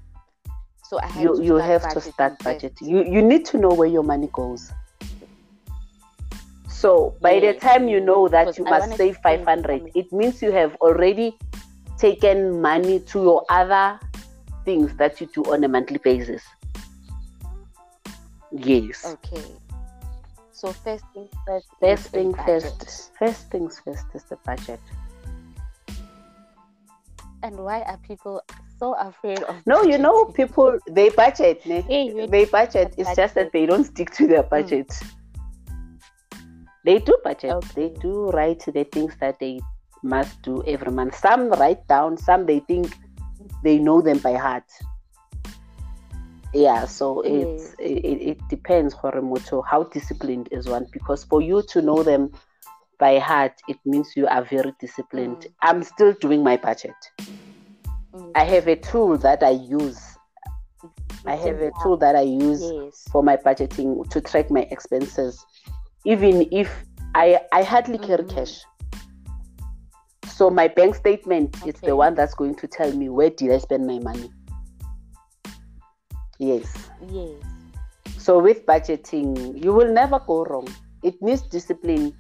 So 0.84 1.00
I 1.00 1.06
had 1.06 1.22
You 1.22 1.42
you 1.42 1.54
have 1.56 1.88
to 1.94 2.00
start 2.00 2.38
budgeting. 2.40 2.88
You 2.88 3.04
you 3.04 3.22
need 3.22 3.44
to 3.46 3.58
know 3.58 3.70
where 3.70 3.88
your 3.88 4.02
money 4.02 4.28
goes. 4.32 4.70
So 6.84 7.16
by 7.22 7.40
the 7.40 7.54
time 7.54 7.88
you 7.88 7.98
know 7.98 8.28
that 8.28 8.58
you 8.58 8.66
I 8.66 8.78
must 8.78 8.98
save 8.98 9.16
500, 9.22 9.80
from- 9.80 9.90
it 9.94 10.12
means 10.12 10.42
you 10.42 10.52
have 10.52 10.74
already 10.82 11.38
taken 11.96 12.60
money 12.60 13.00
to 13.00 13.22
your 13.22 13.46
other 13.48 13.98
things 14.66 14.94
that 14.96 15.18
you 15.18 15.26
do 15.32 15.44
on 15.50 15.64
a 15.64 15.68
monthly 15.68 15.96
basis. 15.96 16.42
Yes. 18.52 19.06
Okay. 19.14 19.46
So 20.52 20.72
first 20.72 21.06
thing 21.14 21.26
first. 21.46 21.68
First 21.80 22.08
thing 22.08 22.34
first. 22.34 23.12
First 23.18 23.50
things 23.50 23.80
first 23.82 24.04
is 24.12 24.24
the 24.24 24.36
budget. 24.44 24.80
And 27.42 27.56
why 27.64 27.80
are 27.80 27.96
people 27.96 28.42
so 28.78 28.92
afraid 28.92 29.42
of? 29.44 29.56
No, 29.64 29.84
you 29.84 29.96
know, 29.96 30.26
people 30.26 30.78
they 30.86 31.08
budget. 31.08 31.64
ne? 31.64 31.80
Hey, 31.80 32.26
They 32.26 32.44
budget. 32.44 32.92
It's 32.98 33.16
just 33.16 33.36
that 33.36 33.52
they 33.52 33.64
don't 33.64 33.84
stick 33.84 34.10
to 34.16 34.26
their 34.26 34.42
hmm. 34.42 34.50
budget. 34.50 34.92
They 36.84 36.98
do 36.98 37.16
budget. 37.24 37.64
They 37.74 37.88
do 37.88 38.30
write 38.30 38.64
the 38.66 38.84
things 38.84 39.16
that 39.20 39.38
they 39.38 39.60
must 40.02 40.42
do 40.42 40.62
every 40.66 40.92
month. 40.92 41.16
Some 41.16 41.50
write 41.50 41.86
down. 41.88 42.16
Some 42.18 42.44
they 42.46 42.60
think 42.60 42.94
they 43.62 43.78
know 43.78 44.02
them 44.02 44.18
by 44.18 44.34
heart. 44.34 44.64
Yeah, 46.52 46.84
so 46.84 47.20
it's 47.22 47.74
it, 47.80 48.04
it 48.04 48.22
it 48.30 48.48
depends, 48.48 48.94
Horimoto, 48.94 49.64
how 49.66 49.84
disciplined 49.84 50.48
is 50.52 50.68
one. 50.68 50.86
Because 50.92 51.24
for 51.24 51.40
you 51.42 51.62
to 51.70 51.82
know 51.82 52.02
them 52.04 52.30
by 52.98 53.18
heart, 53.18 53.54
it 53.66 53.78
means 53.84 54.12
you 54.14 54.28
are 54.28 54.44
very 54.44 54.72
disciplined. 54.78 55.38
Mm. 55.38 55.52
I'm 55.62 55.82
still 55.82 56.12
doing 56.12 56.44
my 56.44 56.56
budget. 56.56 56.94
Mm, 58.12 58.30
I 58.36 58.44
have 58.44 58.68
a 58.68 58.76
tool 58.76 59.18
that 59.18 59.42
I 59.42 59.50
use. 59.50 60.00
I 61.26 61.34
have 61.34 61.60
a 61.60 61.72
tool 61.82 61.96
that 61.96 62.14
I 62.14 62.20
use 62.20 62.62
Yes. 62.62 63.08
for 63.10 63.22
my 63.22 63.36
budgeting 63.36 64.08
to 64.10 64.20
track 64.20 64.50
my 64.50 64.60
expenses, 64.70 65.44
even 66.04 66.49
if 66.52 66.84
I 67.14 67.40
I 67.52 67.62
hardly 67.62 67.99
carry 67.99 68.25
Mhm. 68.25 68.34
cash. 68.34 68.64
So 70.28 70.50
my 70.50 70.68
bank 70.68 70.94
statement 70.96 71.56
is 71.66 71.75
the 71.80 71.94
one 71.94 72.14
that's 72.14 72.34
going 72.34 72.56
to 72.56 72.66
tell 72.66 72.92
me 72.92 73.08
where 73.08 73.30
did 73.30 73.52
I 73.52 73.58
spend 73.58 73.87
my 73.87 73.99
money. 74.00 74.30
Yes. 76.38 76.66
Yes. 77.08 77.42
So 78.18 78.38
with 78.40 78.66
budgeting, 78.66 79.62
you 79.62 79.73
will 79.73 79.92
never 79.92 80.18
go 80.18 80.44
wrong. 80.44 80.66
It 81.02 81.20
needs 81.23 81.42
discipline. 81.42 82.14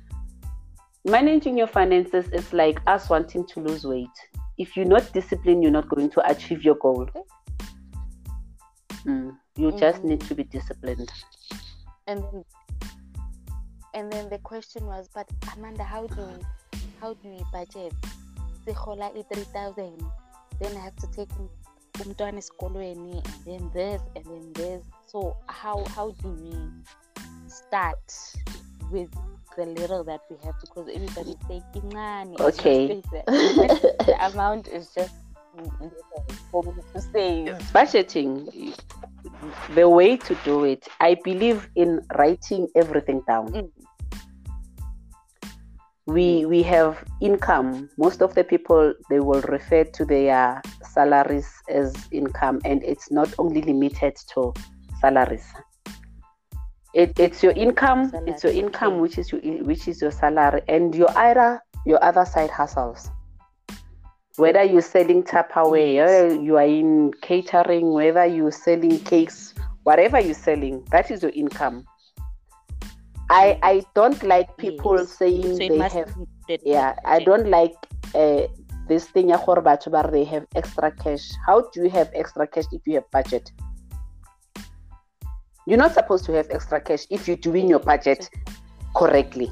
Managing 1.04 1.58
your 1.58 1.66
finances 1.66 2.28
is 2.28 2.52
like 2.52 2.80
us 2.86 3.10
wanting 3.10 3.46
to 3.48 3.60
lose 3.60 3.84
weight. 3.84 4.16
If 4.58 4.76
you're 4.76 4.86
not 4.86 5.12
disciplined, 5.12 5.62
you're 5.62 5.72
not 5.72 5.88
going 5.88 6.10
to 6.10 6.30
achieve 6.30 6.62
your 6.62 6.76
goal. 6.76 7.08
Mm, 9.04 9.36
You 9.56 9.70
just 9.72 10.02
Mhm. 10.02 10.04
need 10.04 10.20
to 10.22 10.34
be 10.34 10.44
disciplined. 10.44 11.10
And 12.06 12.44
and 13.94 14.12
then 14.12 14.28
the 14.28 14.38
question 14.38 14.86
was, 14.86 15.08
but 15.14 15.28
Amanda, 15.56 15.84
how 15.84 16.06
do 16.06 16.22
we, 16.22 16.78
how 17.00 17.14
do 17.14 17.28
we 17.28 17.42
budget? 17.52 17.92
Sihola 18.66 19.16
i 19.16 19.22
three 19.32 19.44
thousand. 19.44 20.02
Then 20.60 20.76
I 20.76 20.80
have 20.80 20.96
to 20.96 21.06
take 21.08 21.30
um- 21.38 21.48
umntwana 22.00 22.38
esikolweni, 22.38 23.22
and 23.24 23.44
then 23.44 23.70
this, 23.72 24.02
and 24.16 24.24
then 24.24 24.52
this. 24.54 24.82
So 25.06 25.36
how 25.46 25.84
how 25.84 26.10
do 26.22 26.28
we 26.28 26.56
start 27.46 28.12
with 28.90 29.10
the 29.56 29.66
little 29.66 30.02
that 30.04 30.20
we 30.30 30.36
have? 30.44 30.54
Because 30.60 30.88
everybody's 30.92 31.36
taking 31.46 31.88
money. 31.92 32.36
Okay. 32.40 33.02
the 33.26 34.16
amount 34.32 34.68
is 34.68 34.90
just 34.94 35.14
for 36.50 36.62
me 36.64 36.82
to 36.94 37.00
save. 37.00 37.46
budgeting 37.72 38.74
the 39.74 39.88
way 39.88 40.16
to 40.16 40.34
do 40.44 40.64
it 40.64 40.88
i 41.00 41.14
believe 41.24 41.68
in 41.76 42.00
writing 42.16 42.68
everything 42.74 43.22
down. 43.26 43.52
Mm. 43.52 43.70
we 46.06 46.44
we 46.44 46.62
have 46.62 47.02
income. 47.20 47.88
Most 47.96 48.20
of 48.20 48.34
the 48.34 48.44
people 48.44 48.92
they 49.08 49.20
will 49.20 49.40
refer 49.42 49.84
to 49.84 50.04
their 50.04 50.60
salaries 50.82 51.48
as 51.68 51.94
income 52.10 52.60
and 52.64 52.82
it's 52.84 53.10
not 53.10 53.32
only 53.38 53.62
limited 53.62 54.16
to 54.34 54.52
salaries. 55.00 55.46
It, 56.92 57.18
it's 57.18 57.42
your 57.42 57.52
income 57.52 58.12
it's 58.26 58.44
your 58.44 58.52
income 58.52 59.00
which 59.00 59.18
is 59.18 59.32
your 59.32 59.40
which 59.64 59.88
is 59.88 60.00
your 60.00 60.12
salary 60.12 60.62
and 60.68 60.94
your 60.94 61.10
other 61.16 61.60
your 61.84 62.02
other 62.04 62.24
side 62.24 62.50
hustles 62.50 63.10
whether 64.36 64.62
you're 64.62 64.82
selling 64.82 65.22
Tupperware, 65.22 66.06
whether 66.06 66.42
you 66.42 66.56
are 66.56 66.66
in 66.66 67.12
catering, 67.22 67.92
whether 67.92 68.24
you're 68.26 68.50
selling 68.50 68.98
cakes, 69.00 69.54
whatever 69.84 70.18
you're 70.20 70.34
selling, 70.34 70.84
that 70.90 71.10
is 71.10 71.22
your 71.22 71.32
income. 71.34 71.84
I 73.30 73.58
I 73.62 73.82
don't 73.94 74.22
like 74.22 74.56
people 74.56 74.98
Yes. 74.98 75.10
saying 75.18 75.56
So 75.56 75.68
they 75.68 75.78
have 75.78 76.12
yeah, 76.64 76.94
I 77.04 77.20
don't 77.20 77.48
like 77.48 77.74
uh, 78.14 78.46
this 78.88 79.06
thing 79.06 79.28
ya 79.30 79.38
gore 79.38 79.62
batho 79.62 79.90
they 80.10 80.24
have 80.24 80.46
extra 80.54 80.90
cash. 80.90 81.30
How 81.46 81.62
do 81.72 81.84
you 81.84 81.90
have 81.90 82.10
extra 82.14 82.46
cash 82.46 82.64
if 82.72 82.82
you 82.86 82.94
have 82.96 83.10
budget? 83.10 83.50
You're 85.66 85.78
not 85.78 85.94
supposed 85.94 86.26
to 86.26 86.32
have 86.32 86.48
extra 86.50 86.80
cash 86.80 87.06
if 87.08 87.26
you're 87.26 87.38
doing 87.38 87.68
your 87.68 87.78
budget 87.78 88.28
correctly. 88.94 89.50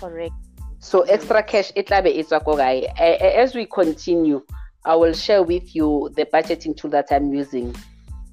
Correct. 0.00 0.47
So 0.88 1.02
extra 1.02 1.42
cash 1.42 1.70
it 1.74 1.90
labe 1.90 2.06
it's 2.06 2.30
guy. 2.30 2.78
As 2.98 3.54
we 3.54 3.66
continue, 3.66 4.40
I 4.86 4.96
will 4.96 5.12
share 5.12 5.42
with 5.42 5.76
you 5.76 6.10
the 6.16 6.24
budgeting 6.24 6.74
tool 6.74 6.90
that 6.92 7.08
I'm 7.10 7.30
using. 7.34 7.76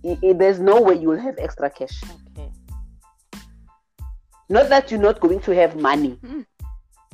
I- 0.05 0.17
I- 0.23 0.31
there's 0.31 0.61
no 0.61 0.79
way 0.79 0.95
you'll 0.95 1.19
have 1.19 1.35
extra 1.37 1.69
cash. 1.69 2.01
Okay. 2.31 2.49
Not 4.47 4.69
that 4.69 4.89
you're 4.89 5.01
not 5.01 5.19
going 5.19 5.41
to 5.41 5.53
have 5.53 5.75
money, 5.75 6.17
Mm. 6.23 6.45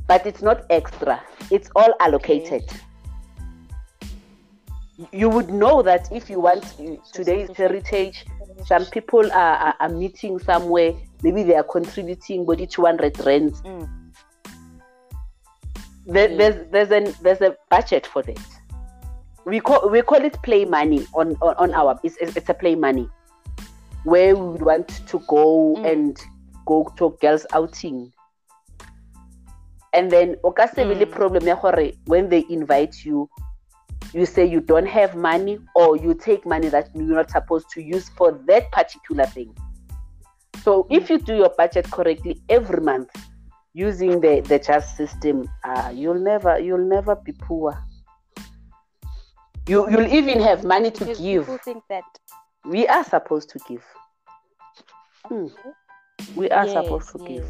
but 0.06 0.28
it's 0.28 0.44
not 0.44 0.64
extra. 0.70 1.20
It's 1.50 1.72
all 1.76 1.92
allocated. 2.00 2.64
You 5.12 5.28
would 5.28 5.50
know 5.50 5.82
that 5.82 6.12
if 6.12 6.30
you 6.30 6.40
want 6.40 6.64
today's 7.14 7.50
heritage, 7.58 8.28
some 8.68 8.86
people 8.86 9.26
are, 9.32 9.58
are, 9.66 9.76
are 9.80 9.90
meeting 9.90 10.38
somewhere, 10.38 10.94
maybe 11.24 11.42
they 11.42 11.56
are 11.56 11.64
contributing 11.64 12.46
body 12.46 12.68
200 12.68 13.20
rands. 13.26 13.60
Mm. 13.64 14.01
There, 16.06 16.30
Mm. 16.30 16.38
there's 16.38 16.72
there's 16.72 16.92
an 16.92 17.14
there's 17.22 17.42
a 17.42 17.56
budget 17.70 18.08
for 18.08 18.22
that. 18.24 18.40
We 19.46 19.60
call 19.60 19.90
we 19.90 20.02
call 20.02 20.24
it 20.24 20.42
play 20.44 20.66
money 20.66 21.06
on 21.14 21.36
on, 21.42 21.56
on 21.58 21.74
our 21.74 22.00
it's, 22.04 22.18
it's 22.18 22.50
a 22.50 22.54
play 22.54 22.76
money 22.76 23.10
where 24.04 24.36
we 24.36 24.58
want 24.64 24.88
to 25.08 25.20
go 25.28 25.76
Mm. 25.78 25.92
and 25.92 26.18
go 26.66 26.92
to 26.98 27.18
girls 27.22 27.46
outing. 27.54 28.12
and 29.94 30.10
then 30.10 30.36
o 30.44 30.52
ka 30.52 30.68
se 30.68 30.84
Mm. 30.84 31.12
problem 31.12 31.44
ya 31.48 31.56
gore 31.56 31.92
when 32.08 32.30
they 32.30 32.46
invite 32.50 33.04
you 33.06 33.28
you 34.14 34.26
say 34.26 34.46
you 34.46 34.62
don't 34.62 34.88
have 34.88 35.16
money 35.16 35.60
or 35.76 35.98
you 35.98 36.14
take 36.14 36.46
money 36.46 36.70
that 36.70 36.88
you're 36.96 37.16
not 37.16 37.30
supposed 37.30 37.68
to 37.70 37.82
use 37.82 38.08
for 38.16 38.32
that 38.48 38.72
particular 38.72 39.26
thing 39.26 39.54
so 40.64 40.88
if 40.90 41.10
you 41.10 41.18
do 41.20 41.36
your 41.36 41.50
budget 41.58 41.90
correctly 41.92 42.42
every 42.50 42.80
month 42.82 43.10
using 43.74 44.20
the 44.20 44.42
the 44.42 44.60
just 44.60 44.98
system 44.98 45.50
uh, 45.64 45.92
you'll 45.94 46.20
never 46.20 46.60
you'll 46.60 46.88
never 46.88 47.16
be 47.16 47.32
poor. 47.32 47.84
You 49.68 49.90
you'll 49.90 50.12
even 50.12 50.42
have 50.42 50.64
money 50.64 50.92
to 50.92 51.06
give. 51.06 51.44
people 51.44 51.58
think 51.58 51.84
that 51.90 52.04
we 52.66 52.88
are 52.88 53.04
supposed 53.04 53.50
to 53.50 53.60
give. 53.68 53.84
Hmm. 55.26 55.48
we 56.36 56.50
are 56.50 56.68
supposed 56.68 57.10
to 57.12 57.20
give. 57.20 57.50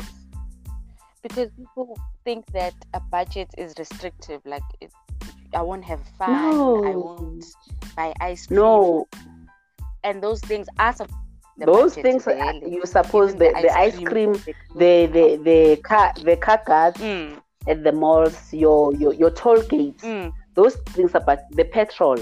Because 1.23 1.49
people 1.51 1.97
think 2.25 2.45
that 2.47 2.73
a 2.93 2.99
budget 2.99 3.49
is 3.57 3.73
restrictive, 3.77 4.41
like 4.45 4.63
it, 4.81 4.91
I 5.53 5.61
won't 5.61 5.85
have 5.85 6.01
fun, 6.17 6.35
I 6.85 6.95
won't 6.95 7.45
buy 7.95 8.13
ice 8.19 8.47
cream, 8.47 8.59
no 8.59 9.07
and 10.03 10.21
those 10.21 10.41
things 10.41 10.67
are 10.79 10.93
the 10.93 11.07
those 11.57 11.95
things 11.97 12.25
you 12.27 12.81
suppose 12.85 13.33
the, 13.35 13.53
the 13.61 13.71
ice 13.77 13.99
cream 13.99 14.33
the 14.75 15.05
the 15.07 15.37
the 15.43 15.77
car 15.83 16.13
the 16.23 16.35
car 16.37 16.61
guards 16.65 16.99
Mm, 16.99 17.41
at 17.67 17.83
the 17.83 17.91
malls 17.91 18.51
your 18.53 18.93
your, 18.95 19.13
your 19.13 19.29
toll 19.31 19.61
gates 19.63 20.03
mm, 20.03 20.31
those 20.55 20.75
things 20.95 21.13
about 21.15 21.39
the 21.51 21.63
petrol. 21.65 22.17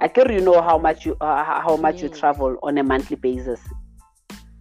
I 0.00 0.08
care 0.08 0.30
you 0.30 0.40
know 0.40 0.60
how 0.60 0.78
much 0.78 1.06
you 1.06 1.16
uh, 1.20 1.44
how 1.44 1.76
much 1.76 2.02
you 2.02 2.08
travel 2.08 2.56
on 2.62 2.78
a 2.78 2.82
monthly 2.82 3.16
basis. 3.16 3.60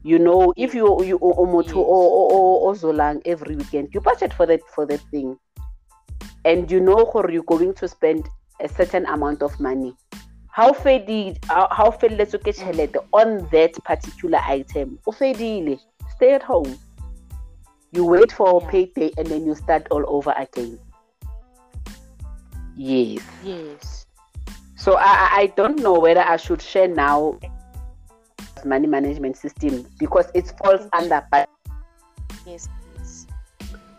You 0.04 0.18
know 0.20 0.54
if 0.58 0.74
you 0.74 1.04
you 1.04 1.20
o- 1.22 1.34
o 1.38 1.46
motho 1.46 1.78
Yes. 1.80 1.86
o- 1.98 2.12
o- 2.20 2.30
o- 2.32 2.72
ozolang 2.72 3.22
every 3.26 3.56
weekend 3.56 3.90
you 3.94 4.02
budget 4.02 4.34
for 4.34 4.46
that 4.46 4.62
for 4.76 4.86
that 4.86 5.02
thing. 5.12 5.38
And 6.46 6.70
you 6.72 6.80
know 6.80 7.06
gore 7.12 7.30
you're 7.32 7.44
going 7.44 7.74
to 7.76 7.88
spend 7.88 8.28
a 8.60 8.68
certain 8.68 9.06
amount 9.06 9.42
of 9.44 9.60
money 9.60 9.96
how 10.52 10.74
fedile 10.74 11.38
how 11.48 11.68
how 11.72 11.90
felletse 11.92 12.38
ke 12.46 12.52
tšhelete 12.54 12.98
on 13.14 13.48
that 13.52 13.74
particular 13.90 14.40
item 14.48 14.98
o 15.08 15.12
fedile 15.12 15.78
stay 16.16 16.34
at 16.34 16.44
home 16.44 16.78
you 17.92 18.06
wait 18.06 18.32
for 18.32 18.62
Yeah. 18.62 18.70
payday 18.72 19.12
and 19.18 19.28
then 19.28 19.46
you 19.46 19.56
start 19.56 19.88
all 19.92 20.04
over 20.08 20.34
again 20.38 20.80
yes 22.78 23.22
yes. 23.44 24.06
so 24.76 24.96
I, 24.98 25.30
I- 25.42 25.54
don't 25.56 25.80
know 25.80 26.00
whether 26.00 26.22
I 26.22 26.38
should 26.38 26.62
share 26.62 26.88
now 26.88 27.40
money 28.66 28.88
management 28.88 29.38
system 29.38 29.86
because 30.00 30.28
it 30.34 30.52
falls 30.64 30.88
under 30.94 31.26
but 31.32 31.50
Yes, 32.46 32.68
please. 32.96 33.28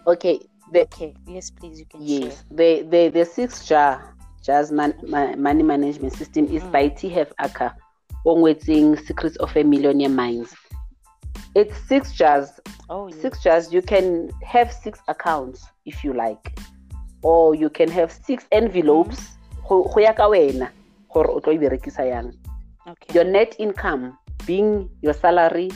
okay 0.06 0.40
the 0.72 0.82
Okay. 0.82 1.14
Yes, 1.26 1.50
please. 1.50 1.78
You 1.80 1.86
can 1.86 2.00
yes 2.02 2.44
the 2.50 2.82
the 2.82 3.08
the 3.08 3.24
six 3.24 3.64
jar 3.66 4.11
jazz 4.42 4.70
man, 4.72 4.94
ma, 5.06 5.34
money 5.36 5.62
management 5.62 6.12
system 6.12 6.46
is 6.46 6.62
Mm. 6.62 6.72
by 6.72 6.88
T. 6.88 7.08
Harv 7.08 7.32
Eker 7.40 7.72
Ongwetsing 8.26 8.98
Secrets 9.06 9.36
of 9.36 9.54
a 9.56 9.62
Millionaire 9.64 10.08
Minds. 10.08 10.54
It's 11.54 11.76
six 11.88 12.12
jars. 12.12 12.60
Oh, 12.88 13.08
yes. 13.08 13.20
six 13.20 13.42
jars 13.42 13.72
you 13.72 13.82
can 13.82 14.28
have 14.44 14.72
six 14.72 15.00
accounts 15.08 15.64
if 15.86 16.04
you 16.04 16.12
like 16.12 16.52
or 17.22 17.54
you 17.54 17.70
can 17.70 17.88
have 17.90 18.12
six 18.12 18.44
envelopes 18.52 19.38
go 19.68 19.84
go 19.88 20.00
ya 20.00 20.12
ka 20.12 20.28
wena 20.28 20.68
gore 21.08 21.30
o 21.32 21.40
tlo 21.40 21.56
berekisa 21.56 22.04
yang 22.04 22.32
Okay. 22.84 23.14
your 23.14 23.24
net 23.24 23.54
income 23.58 24.18
being 24.44 24.90
your 25.00 25.14
salary 25.14 25.70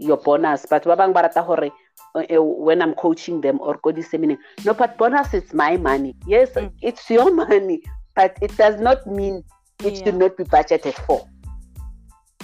your 0.00 0.16
bonus 0.16 0.66
but 0.66 0.82
ba 0.82 0.96
bang 0.96 1.12
ba 1.12 1.22
rata 1.28 1.44
gore 1.46 1.70
uh, 2.16 2.24
uh, 2.26 2.42
when 2.42 2.80
i'm 2.82 2.94
coaching 2.96 3.38
them 3.44 3.60
or 3.60 3.76
go 3.84 3.92
disseminating 3.92 4.42
no 4.64 4.72
but 4.74 4.96
bonus 4.98 5.30
is 5.34 5.52
my 5.54 5.76
money 5.76 6.16
yes 6.26 6.50
Mm. 6.56 6.72
it's 6.82 7.06
your 7.10 7.30
money 7.30 7.84
but 8.18 8.36
it 8.42 8.54
does 8.56 8.80
not 8.80 9.06
mean 9.06 9.44
it 9.84 9.94
Yeah. 9.94 10.04
should 10.04 10.16
not 10.16 10.36
be 10.36 10.42
budgeted 10.42 10.94
for. 11.06 11.24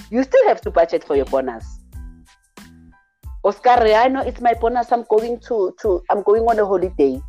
You 0.09 0.23
still 0.23 0.47
have 0.47 0.61
to 0.61 0.71
budget 0.71 1.03
for 1.03 1.17
your 1.17 1.25
bonus. 1.27 1.67
Oscar 3.43 3.79
i 4.05 4.09
know 4.09 4.23
it's 4.23 4.41
my 4.41 4.55
bonus. 4.55 4.93
I'm 4.93 5.05
going 5.11 5.41
to 5.49 5.75
to 5.83 6.01
i'm 6.11 6.23
going 6.23 6.45
on 6.45 6.61
a 6.61 6.67
holiday. 6.73 7.21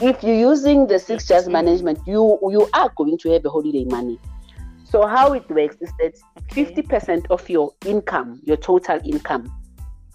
If 0.00 0.24
you're 0.24 0.42
using 0.50 0.88
the 0.88 0.98
six 0.98 1.28
jars 1.28 1.46
Mm. 1.46 1.52
management 1.58 1.98
you 2.06 2.22
you 2.56 2.68
are 2.74 2.90
going 2.96 3.16
to 3.18 3.30
have 3.34 3.44
a 3.46 3.50
holiday 3.56 3.84
money. 3.84 4.18
So 4.92 5.06
how 5.06 5.32
it 5.32 5.48
works 5.50 5.76
is 5.80 5.92
that 6.00 6.14
50% 6.52 7.26
of 7.30 7.48
your 7.48 7.72
income, 7.86 8.40
your 8.44 8.56
total 8.56 9.00
income, 9.04 9.44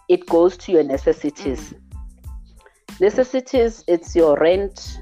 it 0.07 0.25
goes 0.27 0.55
to 0.57 0.71
your 0.71 0.83
necessities. 0.83 1.73
Necessities, 3.01 3.83
it's 3.87 4.15
your 4.15 4.37
rent, 4.37 4.99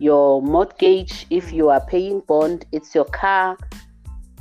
your 0.00 0.40
mortgage, 0.40 1.26
if 1.28 1.52
you 1.52 1.68
are 1.68 1.84
paying 1.86 2.20
bond, 2.26 2.64
it's 2.72 2.94
your 2.94 3.04
car, 3.04 3.56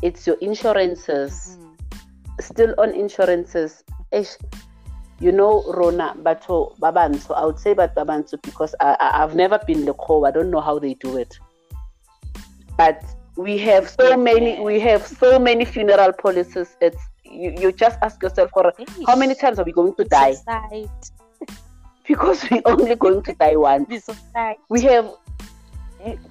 it's 0.02 0.26
your 0.26 0.38
insurances. 0.38 1.58
Mhm. 1.60 2.42
Still 2.42 2.74
on 2.78 2.92
insurances, 2.96 3.84
you 5.20 5.34
know, 5.34 5.64
Rona, 5.74 6.16
Bato, 6.24 6.78
Babanso, 6.80 7.36
I 7.36 7.46
would 7.46 7.60
say 7.60 7.74
but 7.74 7.94
Babanso 7.94 8.42
because 8.42 8.74
I, 8.80 8.96
I, 9.02 9.24
I've 9.24 9.36
never 9.36 9.60
been 9.68 9.84
the 9.84 9.94
core, 9.94 10.26
I 10.26 10.32
don't 10.32 10.50
know 10.50 10.62
how 10.62 10.80
they 10.80 10.94
do 10.94 11.18
it. 11.18 11.38
But 12.78 13.04
we 13.36 13.58
have 13.58 13.90
so 13.90 14.16
many, 14.16 14.62
we 14.62 14.80
have 14.80 15.06
so 15.06 15.38
many 15.40 15.66
funeral 15.66 16.14
policies. 16.14 16.78
It's 16.80 17.02
you, 17.26 17.54
you 17.60 17.72
just 17.74 18.00
ask 18.02 18.24
yourself, 18.24 18.52
for 18.54 18.72
how 19.06 19.18
many 19.18 19.36
times 19.36 19.60
are 19.60 19.66
we 19.66 19.74
going 19.74 19.94
to 19.96 20.06
die? 20.06 20.36
Because 22.08 22.50
we're 22.50 22.64
only 22.66 22.96
going 22.96 23.22
to 23.22 23.34
die 23.34 23.56
once. 23.56 23.86
It's 23.92 24.06
so 24.06 24.16
sad. 24.34 24.56
We 24.68 24.82
have 24.82 25.14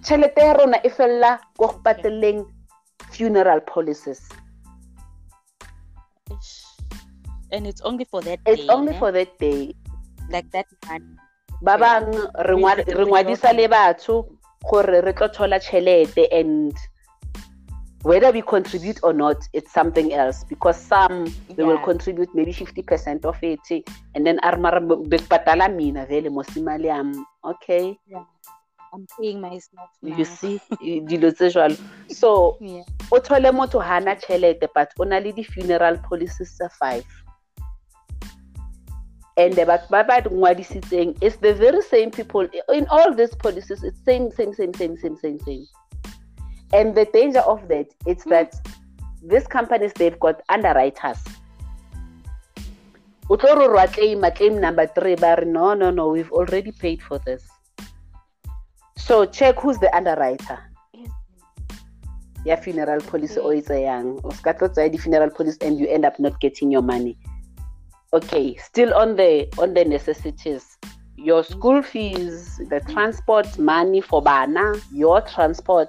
tšhelete 0.03 0.41
ya 0.41 0.53
rona 0.53 0.79
e 0.87 0.91
fella 0.91 1.39
ko 1.59 1.67
go 1.67 1.81
pateleng 1.85 2.45
funeral 3.13 3.61
policies. 3.61 4.29
And 7.53 7.67
it's 7.67 7.81
only 7.81 8.05
for 8.05 8.21
that 8.23 8.41
It's 8.47 8.63
day. 8.63 8.69
only 8.69 8.93
ne? 8.93 8.99
for 8.99 9.13
that 9.13 9.39
day. 9.39 9.75
like 10.31 10.51
that 10.53 10.67
money. 10.87 11.17
Ba 11.63 11.75
Okay. 11.75 11.81
bang 11.81 12.07
re 12.49 12.55
ngwa- 12.55 12.77
With 12.77 12.87
the 12.87 12.97
re 12.97 13.05
ngwadisa 13.05 13.53
le 13.57 13.69
batho 13.69 14.29
gore 14.71 15.01
re 15.01 15.13
tlo 15.13 15.29
thola 15.33 15.59
tšhelete 15.59 16.29
and 16.31 16.75
whether 18.05 18.31
we 18.31 18.43
contribute 18.43 19.01
or 19.03 19.13
not, 19.13 19.37
it's 19.55 19.73
something 19.73 20.13
else 20.13 20.45
because 20.45 20.77
some 20.77 21.25
they 21.57 21.65
will 21.65 21.79
contribute 21.79 22.29
maybe 22.35 22.53
50% 22.53 23.25
of 23.25 23.43
it 23.43 23.59
and 24.15 24.27
then 24.27 24.39
armara 24.45 24.81
bekpatala 24.81 25.69
mina 25.75 26.05
vele 26.07 26.29
mosimali 26.29 26.91
am 26.91 27.25
okay 27.43 27.97
I'm 28.95 29.07
paying 29.21 29.41
myself 29.41 29.91
now. 30.03 30.17
you 30.19 30.25
see 30.25 30.61
dilo 30.81 31.31
tse 31.33 31.51
jwalo 31.55 31.77
so 32.21 32.57
Yeah. 32.61 32.85
o 33.13 33.21
thole 33.21 33.51
motho 33.61 33.81
hana 33.91 34.17
tšhelete 34.17 34.69
but 34.75 34.89
o 35.01 35.05
na 35.05 35.19
le 35.19 35.33
di-funeral 35.33 35.99
policies 36.09 36.55
tsa 36.59 36.69
five 36.81 37.05
and 39.37 39.53
the 39.55 39.65
batho 39.71 39.89
ba 39.91 40.05
ba 40.05 40.21
di 40.21 40.31
ngwadisitseng 40.31 41.15
it's 41.23 41.37
the 41.47 41.53
very 41.55 41.83
same 41.83 42.11
people 42.11 42.49
in 42.79 42.87
all 42.91 43.15
these 43.15 43.35
policies 43.45 43.83
it's 43.85 44.01
same 44.05 44.31
same 44.39 44.53
same 44.55 44.73
same 44.75 44.97
same 44.97 45.17
same 45.17 45.39
same 45.47 45.67
and 46.73 46.95
the 46.95 47.05
danger 47.19 47.41
of 47.55 47.61
that 47.69 47.87
it's 48.07 48.25
Mm. 48.25 48.31
that 48.31 48.51
these 49.23 49.47
companies 49.47 49.93
they've 50.01 50.19
got 50.27 50.43
underwriters 50.57 51.19
o 53.31 53.37
tlo 53.37 53.55
re 53.61 53.67
rwa 53.69 53.87
claim 53.95 54.59
number 54.67 54.87
three 54.99 55.15
ba 55.17 55.37
re 55.41 55.47
no 55.47 55.75
no 55.75 55.91
no 56.01 56.09
we've 56.17 56.33
already 56.33 56.73
paid 56.85 57.01
for 57.09 57.19
this 57.29 57.45
so 58.99 59.25
check 59.25 59.57
who's 59.61 59.79
the 59.79 59.95
underwriter. 59.97 60.59
Ya 62.45 62.57
funeral 62.57 63.01
policy 63.01 63.41
o 63.41 63.53
e 63.53 63.63
tsayang. 63.63 64.21
O 64.25 64.31
ska 64.31 64.55
tlo 64.55 64.69
tsaya 64.69 64.91
di-funeral 64.91 65.31
policy 65.31 65.59
and 65.63 65.79
you 65.79 65.87
end 65.87 66.05
up 66.05 66.19
not 66.19 66.39
getting 66.41 66.71
your 66.71 66.83
money. 66.83 67.17
Okay 68.13 68.57
still 68.57 68.93
on 68.95 69.17
the 69.17 69.47
on 69.59 69.75
the 69.75 69.85
necessities. 69.85 70.79
Your 71.17 71.43
school 71.43 71.83
fees 71.83 72.59
the 72.71 72.81
transport 72.91 73.59
money 73.59 74.01
for 74.01 74.23
bana 74.23 74.75
your 74.93 75.21
transport. 75.23 75.89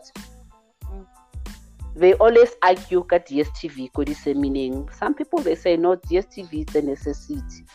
They 1.95 2.13
always 2.13 2.55
argue 2.63 3.03
ka 3.03 3.19
dstv 3.19 3.91
ko 3.93 4.05
dissemineng 4.05 4.87
some 4.93 5.13
people 5.13 5.39
they 5.39 5.55
say 5.55 5.77
no 5.77 5.97
dstv 5.97 6.69
is 6.69 6.75
a 6.75 6.81
necessity. 6.81 7.65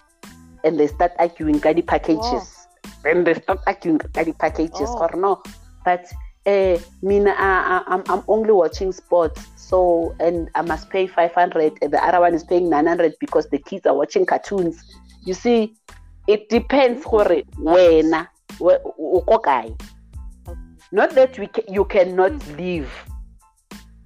And 0.64 0.80
they 0.80 0.88
start 0.88 1.12
arguing 1.18 1.60
ka 1.60 1.72
di-packages 1.72 2.63
and 3.04 3.26
they 3.26 3.34
start 3.34 3.60
arguing 3.66 3.98
ka 3.98 4.22
di-packages 4.24 4.90
Oh. 4.90 5.04
or 5.06 5.10
no 5.16 5.42
but 5.84 6.04
uh, 6.46 6.76
mina 7.02 7.30
I, 7.36 7.50
I, 7.76 7.94
I'm, 7.94 8.02
I'm 8.08 8.22
only 8.28 8.52
watching 8.52 8.92
sports 8.92 9.40
so 9.56 10.14
and 10.20 10.50
i 10.54 10.62
must 10.62 10.90
pay 10.90 11.06
500 11.06 11.78
and 11.82 11.92
the 11.92 12.02
other 12.04 12.20
one 12.20 12.34
is 12.34 12.44
paying 12.44 12.68
900 12.68 13.14
because 13.20 13.48
the 13.48 13.58
kids 13.58 13.86
are 13.86 13.94
watching 13.96 14.26
cartoons 14.26 14.76
you 15.24 15.34
see 15.34 15.74
it 16.26 16.48
depends 16.48 17.04
gore 17.04 17.42
wena 17.58 18.28
we- 18.60 18.78
o 18.84 19.20
ko 19.20 19.76
not 20.92 21.10
that 21.16 21.38
we 21.38 21.46
ca- 21.48 21.64
you 21.68 21.84
cannot 21.84 22.32
live 22.56 22.90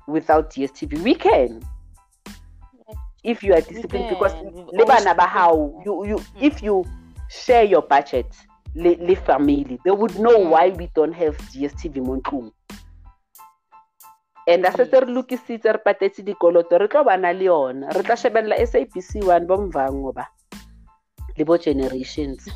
without 0.07 0.51
dstv 0.55 1.03
we 1.03 1.15
can 1.15 1.61
if 3.25 3.43
you 3.43 3.53
are 3.53 3.61
disciplined 3.61 4.09
because 4.09 4.33
can. 4.33 4.53
We've 4.55 4.67
le 4.73 4.87
bana 4.87 5.11
always 5.11 5.17
ba 5.19 5.27
been 5.27 5.29
hao 5.29 5.57
there. 5.57 5.85
you 5.85 5.95
you 6.07 6.17
Mm. 6.17 6.43
if 6.49 6.63
you 6.63 6.85
share 7.29 7.65
your 7.65 7.83
budget 7.83 8.31
le, 8.79 8.95
le 9.03 9.14
family. 9.17 9.79
They 9.85 9.91
would 9.91 10.14
know 10.23 10.38
Mm. 10.38 10.51
why 10.51 10.71
we 10.71 10.87
don't 10.95 11.12
have 11.14 11.37
dstv 11.51 11.99
mo 11.99 12.17
ntlong. 12.23 12.53
And 14.47 14.64
a 14.64 14.73
setse 14.73 15.01
re 15.05 15.07
lokisitse 15.12 15.67
re 15.73 15.79
patetse 15.85 16.23
dikoloto 16.23 16.79
re 16.81 16.88
tlo 16.88 17.05
bana 17.05 17.33
le 17.33 17.45
yona. 17.45 17.91
Re 17.93 18.03
tla 18.03 18.17
shebelela 18.17 18.57
sabc 18.67 19.23
one 19.27 19.47
bo 19.47 19.57
Muvhango 19.59 20.14
ba 20.14 20.27
le 21.37 21.45
bo 21.45 21.57
generations. 21.59 22.49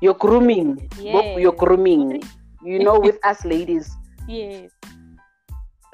Your 0.00 0.14
grooming 0.14 0.88
Yes. 1.00 1.38
your 1.38 1.52
grooming. 1.52 2.22
You 2.64 2.78
know 2.80 2.98
with 3.00 3.18
us 3.24 3.44
ladies. 3.52 3.90
Yes. 4.28 4.70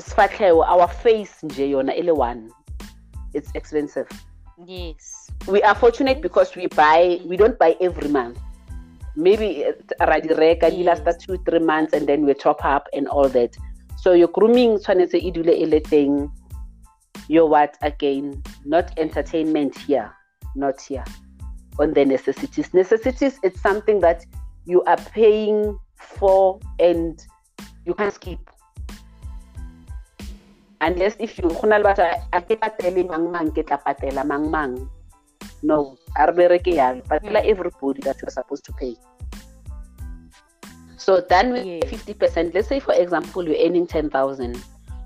Sifatlhego 0.01 0.63
our 0.67 0.89
face 0.89 1.43
nje 1.43 1.71
yona 1.71 1.95
e 1.97 2.03
le 2.03 2.13
one. 2.15 2.51
It's 3.35 3.51
expensive. 3.55 4.07
Yes. 4.67 5.31
We 5.49 5.63
are 5.63 5.75
fortunate 5.75 6.21
because 6.23 6.55
we 6.55 6.67
buy 6.69 7.19
we 7.27 7.37
don't 7.37 7.59
buy 7.59 7.75
every 7.81 8.09
month 8.09 8.39
maybe 9.17 9.65
uh, 9.67 10.07
ra 10.07 10.21
di 10.21 10.29
Yes. 10.83 11.01
two 11.21 11.37
three 11.45 11.59
months 11.59 11.93
and 11.93 12.07
then 12.07 12.25
we 12.25 12.35
top 12.35 12.65
up 12.65 12.89
and 12.93 13.09
all 13.09 13.29
that. 13.29 13.57
So 14.01 14.13
your 14.13 14.29
grooming 14.29 14.79
tshwanetse 14.79 15.21
e 15.23 15.31
dule 15.31 15.53
e 15.53 15.67
le 15.67 15.81
teng. 15.81 16.31
Your 17.29 17.49
what 17.49 17.77
again 17.83 18.43
not 18.65 18.91
entertainment 18.99 19.77
here 19.79 20.11
not 20.57 20.81
here. 20.81 21.05
On 21.79 21.93
the 21.93 22.05
necessities. 22.05 22.75
Necessities 22.75 23.39
it's 23.43 23.61
something 23.61 24.01
that 24.01 24.25
you 24.65 24.83
are 24.85 24.97
paying 24.97 25.79
for 25.97 26.61
and 26.79 27.19
you 27.87 27.95
can 27.95 28.11
skip. 28.11 28.39
Unless 30.81 31.17
if 31.21 31.39
you 31.39 31.49
go 31.49 31.69
na 31.69 31.79
le 31.79 31.85
batho 31.85 32.05
a 32.33 32.43
ke 32.43 32.59
patele 32.59 33.07
mang 33.09 33.31
mang 33.31 33.51
ke 33.55 33.63
tla 33.63 33.79
patela 33.79 34.27
mang 34.27 34.51
mang 34.51 34.91
no 35.63 35.97
a 36.17 36.27
re 36.27 36.33
bereke 36.33 36.75
yalo 36.75 37.03
patela 37.03 37.41
Mm. 37.43 37.51
everybody 37.53 38.01
that 38.03 38.17
you're 38.23 38.31
supposed 38.31 38.65
to 38.65 38.73
pay. 38.73 38.95
So 40.97 41.21
then 41.29 41.53
with 41.53 41.67
Yes. 41.67 41.85
50% 41.85 42.55
let's 42.55 42.69
say 42.69 42.81
for 42.81 42.95
example 42.95 43.47
you're 43.49 43.59
earning 43.67 43.87
10000 43.87 44.57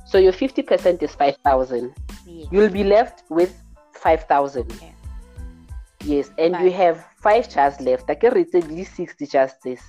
so 0.04 0.18
your 0.18 0.32
50% 0.32 1.02
is 1.02 1.14
5000 1.14 1.92
yes. 2.26 2.48
You'll 2.52 2.70
be 2.70 2.84
left 2.84 3.22
with 3.30 3.54
5000 3.92 4.70
Okay. 4.72 4.92
yes 6.04 6.30
and 6.38 6.54
you 6.64 6.70
have 6.72 7.04
five 7.22 7.48
jars 7.48 7.80
left. 7.80 8.08
Like 8.08 8.22
it's 8.24 8.54
at 8.54 8.68
least 8.68 8.94
60 8.96 9.26
jars 9.26 9.52
this 9.64 9.80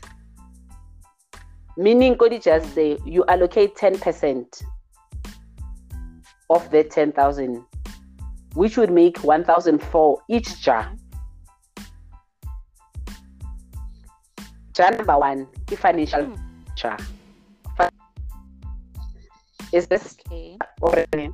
meaning 1.77 2.15
kodi 2.15 2.41
just 2.41 2.73
say 2.73 2.97
you 3.05 3.23
allocate 3.27 3.75
10% 3.75 4.63
of 6.49 6.69
the 6.71 6.83
10000 6.83 7.63
which 8.55 8.77
would 8.77 8.89
make 8.91 9.17
1004 9.23 10.21
each 10.29 10.61
jar 10.61 10.89
jar 14.77 14.91
number 14.95 15.17
one 15.17 15.47
the 15.65 15.75
financial 15.75 16.29
jar 16.75 16.97
is 19.73 19.87
this 19.87 20.17
okay. 20.81 21.29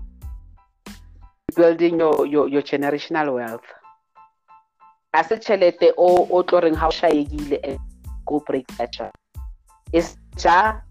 building 1.56 2.00
your, 2.00 2.26
your, 2.26 2.48
your 2.48 2.62
generational 2.62 3.34
wealth? 3.34 3.68
A 5.14 5.24
se 5.24 5.38
tšhelete 5.38 5.92
o 5.98 6.26
o 6.32 6.42
tlo 6.44 6.62
reng 6.64 6.74
ga 6.80 6.88
o 6.88 6.92
shaegile 6.92 7.60
and 7.64 7.80
go 8.26 8.40
break 8.48 8.66
that 8.78 8.92
jar 8.92 9.12
is 9.92 10.16
jar 10.38 10.84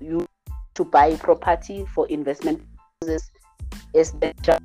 you 0.00 0.26
to 0.74 0.84
buy 0.84 1.16
property 1.16 1.86
for 1.94 2.06
investment 2.08 2.60
purposes? 3.00 3.30
Is 3.94 4.12
the 4.20 4.34
jar 4.42 4.58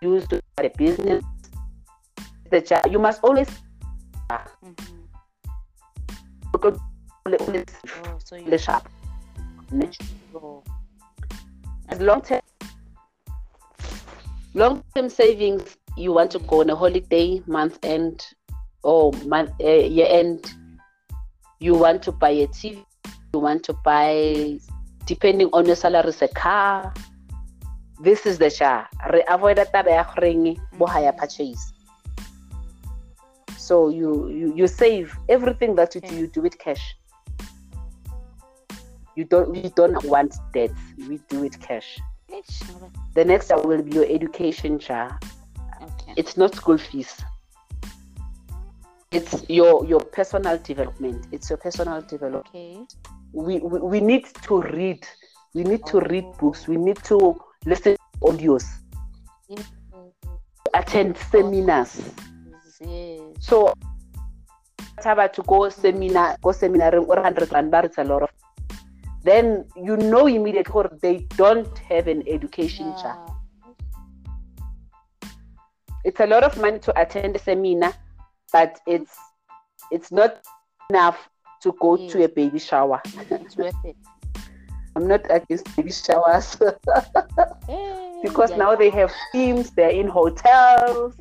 used 0.00 0.30
to 0.30 0.40
start 0.52 0.72
a 0.72 0.76
business? 0.78 1.22
The 2.50 2.60
jar 2.60 2.82
you 2.90 2.98
must 2.98 3.22
always 3.22 3.48
Mhm. 4.28 4.97
Le 7.26 7.64
oh 8.04 8.18
so 8.24 8.36
you 8.36 8.50
le 8.50 8.58
sharp. 8.58 8.88
Go 10.32 10.64
as 11.88 12.00
long 12.00 12.22
term 12.22 12.40
long 14.54 14.82
term 14.94 15.08
savings 15.08 15.76
you 15.96 16.12
want 16.12 16.30
to 16.30 16.38
go 16.40 16.60
on 16.60 16.70
a 16.70 16.76
holiday 16.76 17.42
month 17.46 17.78
end 17.82 18.26
or 18.82 19.12
month 19.26 19.50
uh, 19.62 19.68
year 19.68 20.06
end. 20.08 20.52
You 21.60 21.74
want 21.74 22.02
to 22.04 22.12
buy 22.12 22.30
a 22.30 22.46
tv 22.48 22.84
you 23.34 23.40
want 23.40 23.62
to 23.64 23.72
buy 23.84 24.58
depending 25.04 25.48
on 25.52 25.66
your 25.66 25.76
salary 25.76 26.12
a 26.20 26.28
car. 26.28 26.94
This 28.00 28.26
is 28.26 28.38
the 28.38 28.48
jar 28.48 28.88
re 29.10 29.24
avoid 29.28 29.58
taba 29.58 29.90
ya 29.90 30.04
goreng 30.04 30.56
bo 30.78 30.86
higher 30.86 31.12
purchase 31.12 31.72
so 33.68 33.90
you, 33.90 34.28
you 34.28 34.54
you 34.56 34.66
save 34.66 35.14
everything 35.28 35.74
that 35.76 35.94
you 35.94 36.00
do 36.00 36.14
you 36.16 36.26
do 36.26 36.40
with 36.40 36.58
cash. 36.58 36.96
You 39.14 39.24
don't 39.24 39.54
you 39.54 39.70
don't 39.80 40.02
want 40.04 40.34
debts 40.54 40.80
we 41.06 41.18
do 41.28 41.44
it 41.44 41.60
cash. 41.60 41.98
The 43.14 43.24
next 43.24 43.50
one 43.50 43.68
will 43.68 43.82
be 43.82 43.92
your 43.92 44.06
education 44.08 44.78
jar 44.78 45.18
okay. 45.82 46.14
It's 46.16 46.38
not 46.38 46.54
school 46.54 46.78
fees. 46.78 47.12
It's 49.12 49.44
your 49.50 49.84
your 49.84 50.00
personal 50.00 50.56
development. 50.70 51.26
It's 51.30 51.50
your 51.50 51.58
personal 51.58 52.00
development. 52.00 52.48
Okay. 52.48 52.86
We, 53.32 53.58
we 53.58 53.80
we 53.80 54.00
need 54.00 54.24
to 54.48 54.62
read. 54.62 55.06
We 55.52 55.64
need 55.64 55.84
to 55.86 56.00
read 56.00 56.24
books. 56.40 56.66
We 56.66 56.76
need 56.76 57.00
to 57.04 57.18
listen 57.66 57.96
to 57.96 58.26
audios. 58.28 58.64
Yes 59.48 59.66
attend 60.74 61.16
seminars 61.16 62.00
yes. 62.80 63.20
So 63.40 63.72
taba 65.02 65.32
to 65.32 65.42
go 65.42 65.68
seminar 65.68 66.36
go 66.42 66.52
seminar 66.52 66.94
or 66.96 67.02
100 67.02 67.52
rand 67.52 67.72
it's 67.84 67.98
a 67.98 68.04
lot 68.04 68.22
of 68.22 68.30
then 69.22 69.64
you 69.76 69.96
know 69.96 70.26
immediately 70.26 70.84
they 71.00 71.18
don't 71.36 71.78
have 71.78 72.08
an 72.08 72.22
education 72.26 72.92
Yeah. 72.98 73.14
it's 76.04 76.20
a 76.20 76.26
lot 76.26 76.42
of 76.42 76.56
money 76.58 76.78
to 76.80 77.00
attend 77.00 77.36
a 77.36 77.38
seminar, 77.38 77.92
but 78.52 78.80
it's 78.86 79.16
it's 79.90 80.10
not 80.10 80.40
enough 80.90 81.28
to 81.62 81.74
go 81.80 81.96
to 82.08 82.24
a 82.24 82.28
baby 82.28 82.58
shower. 82.58 83.00
it's 83.04 83.56
worth 83.56 83.74
it. 83.84 83.96
I'm 84.96 85.06
not 85.06 85.22
against 85.30 85.76
baby 85.76 85.92
showers. 85.92 86.56
Hey, 87.68 88.20
because 88.22 88.50
yeah, 88.50 88.56
now 88.56 88.74
they 88.74 88.90
have 88.90 89.12
teams, 89.32 89.70
they're 89.70 89.90
in 89.90 90.08
hotels. 90.08 91.14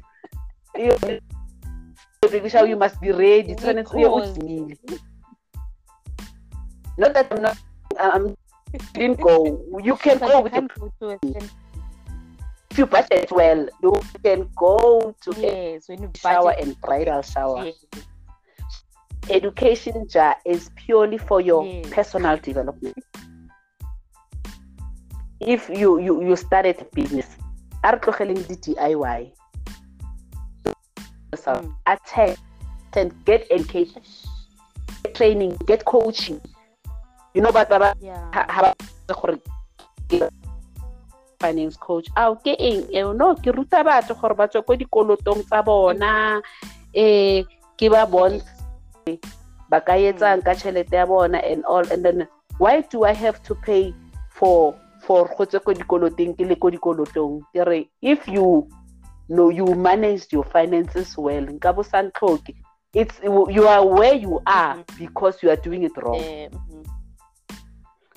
You 2.23 2.29
know, 2.29 2.31
the 2.31 2.37
baby 2.39 2.49
shower, 2.49 2.65
you 2.67 2.75
must 2.75 2.99
be 2.99 3.11
ready. 3.11 3.53
Of 3.53 3.59
So 3.59 3.69
it's- 3.69 3.85
yeah, 3.95 4.07
course. 4.07 4.29
it's 4.29 4.37
me. 4.43 4.75
Not 6.97 7.13
that 7.13 7.27
I'm 7.31 7.41
not. 7.43 7.57
Um, 7.99 8.35
didn't 8.93 9.21
go. 9.21 9.61
You 9.83 9.95
can 9.97 10.17
go 10.17 10.41
with 10.41 10.53
your, 10.53 10.61
can't 10.67 10.73
go 10.79 10.91
to 10.99 11.09
a 11.13 11.19
cen- 11.31 11.49
if 12.71 12.77
you 12.77 12.85
budget 12.87 13.31
well. 13.31 13.67
You 13.83 13.93
can 14.23 14.49
go 14.55 15.13
to 15.21 15.29
a 15.31 15.41
yes 15.41 15.87
when 15.89 16.01
you 16.01 16.11
shower 16.17 16.55
and 16.59 16.79
bridal 16.81 17.21
shower. 17.21 17.65
yes. 17.65 17.85
education 19.29 20.07
jar 20.07 20.37
is 20.45 20.69
purely 20.75 21.17
for 21.17 21.41
your 21.41 21.65
Yes. 21.65 21.89
personal 21.91 22.37
development. 22.37 22.97
If 25.39 25.69
you 25.69 25.99
you 25.99 26.23
you 26.25 26.35
started 26.35 26.81
a 26.81 26.85
business, 26.95 27.27
a 27.83 27.91
re 27.93 27.99
tlogeleng 27.99 28.41
di-DIY. 28.47 29.36
Yourself, 31.47 31.65
Mm. 31.65 31.73
attend, 31.85 32.37
attend, 32.91 33.25
get 33.25 33.51
engaged, 33.51 33.97
get 35.03 35.15
training, 35.15 35.57
get 35.65 35.85
coaching. 35.85 36.41
You 37.33 37.41
know, 37.41 37.51
but 37.51 37.69
ba 37.69 37.95
yeah. 38.01 38.31
Ha 38.33 38.45
ha 38.49 38.73
ba 39.07 39.13
gore 39.13 39.37
ke 40.09 40.29
finance 41.39 41.77
coach. 41.77 42.07
A 42.15 42.35
ke 42.35 42.55
eng? 42.57 42.87
E 42.91 43.01
no 43.13 43.35
ke 43.35 43.53
ruta 43.53 43.83
batho 43.83 44.19
gore 44.19 44.35
ba 44.35 44.47
tswe 44.47 44.65
ko 44.65 44.75
dikolotong 44.75 45.45
tsa 45.45 45.61
bona. 45.61 46.41
Eh 46.93 47.43
ke 47.77 47.89
ba 47.89 48.05
bontshe 48.05 49.19
ba 49.69 49.79
ka 49.81 49.93
etsang 49.93 50.41
ka 50.43 50.53
tšhelete 50.55 50.93
ya 50.93 51.05
bona 51.05 51.37
and 51.37 51.63
all. 51.65 51.85
And 51.91 52.03
then 52.03 52.27
why 52.57 52.81
do 52.81 53.03
i 53.03 53.13
have 53.13 53.43
to 53.43 53.53
pay 53.55 53.93
for 54.33 54.73
for 55.05 55.29
go 55.37 55.45
tswe 55.45 55.61
ko 55.61 55.71
dikoloteng 55.77 56.33
ke 56.33 56.41
le 56.41 56.55
ko 56.57 56.73
dikolotong? 56.73 57.45
Ke 57.53 57.61
re 57.67 57.79
if 58.01 58.25
you 58.27 58.65
no 59.29 59.49
you 59.49 59.65
managed 59.75 60.31
your 60.33 60.43
finances 60.43 61.17
well. 61.17 61.45
Nka 61.45 61.75
bo 61.75 61.81
sa 61.83 62.01
ntlhoke 62.03 62.53
it's 62.93 63.19
you 63.23 63.67
are 63.67 63.85
where 63.85 64.15
you 64.15 64.41
are 64.47 64.83
because 64.97 65.43
you 65.43 65.49
are 65.49 65.55
doing 65.57 65.83
it 65.83 65.95
wrong. 65.97 66.19
Mhm. 66.19 66.85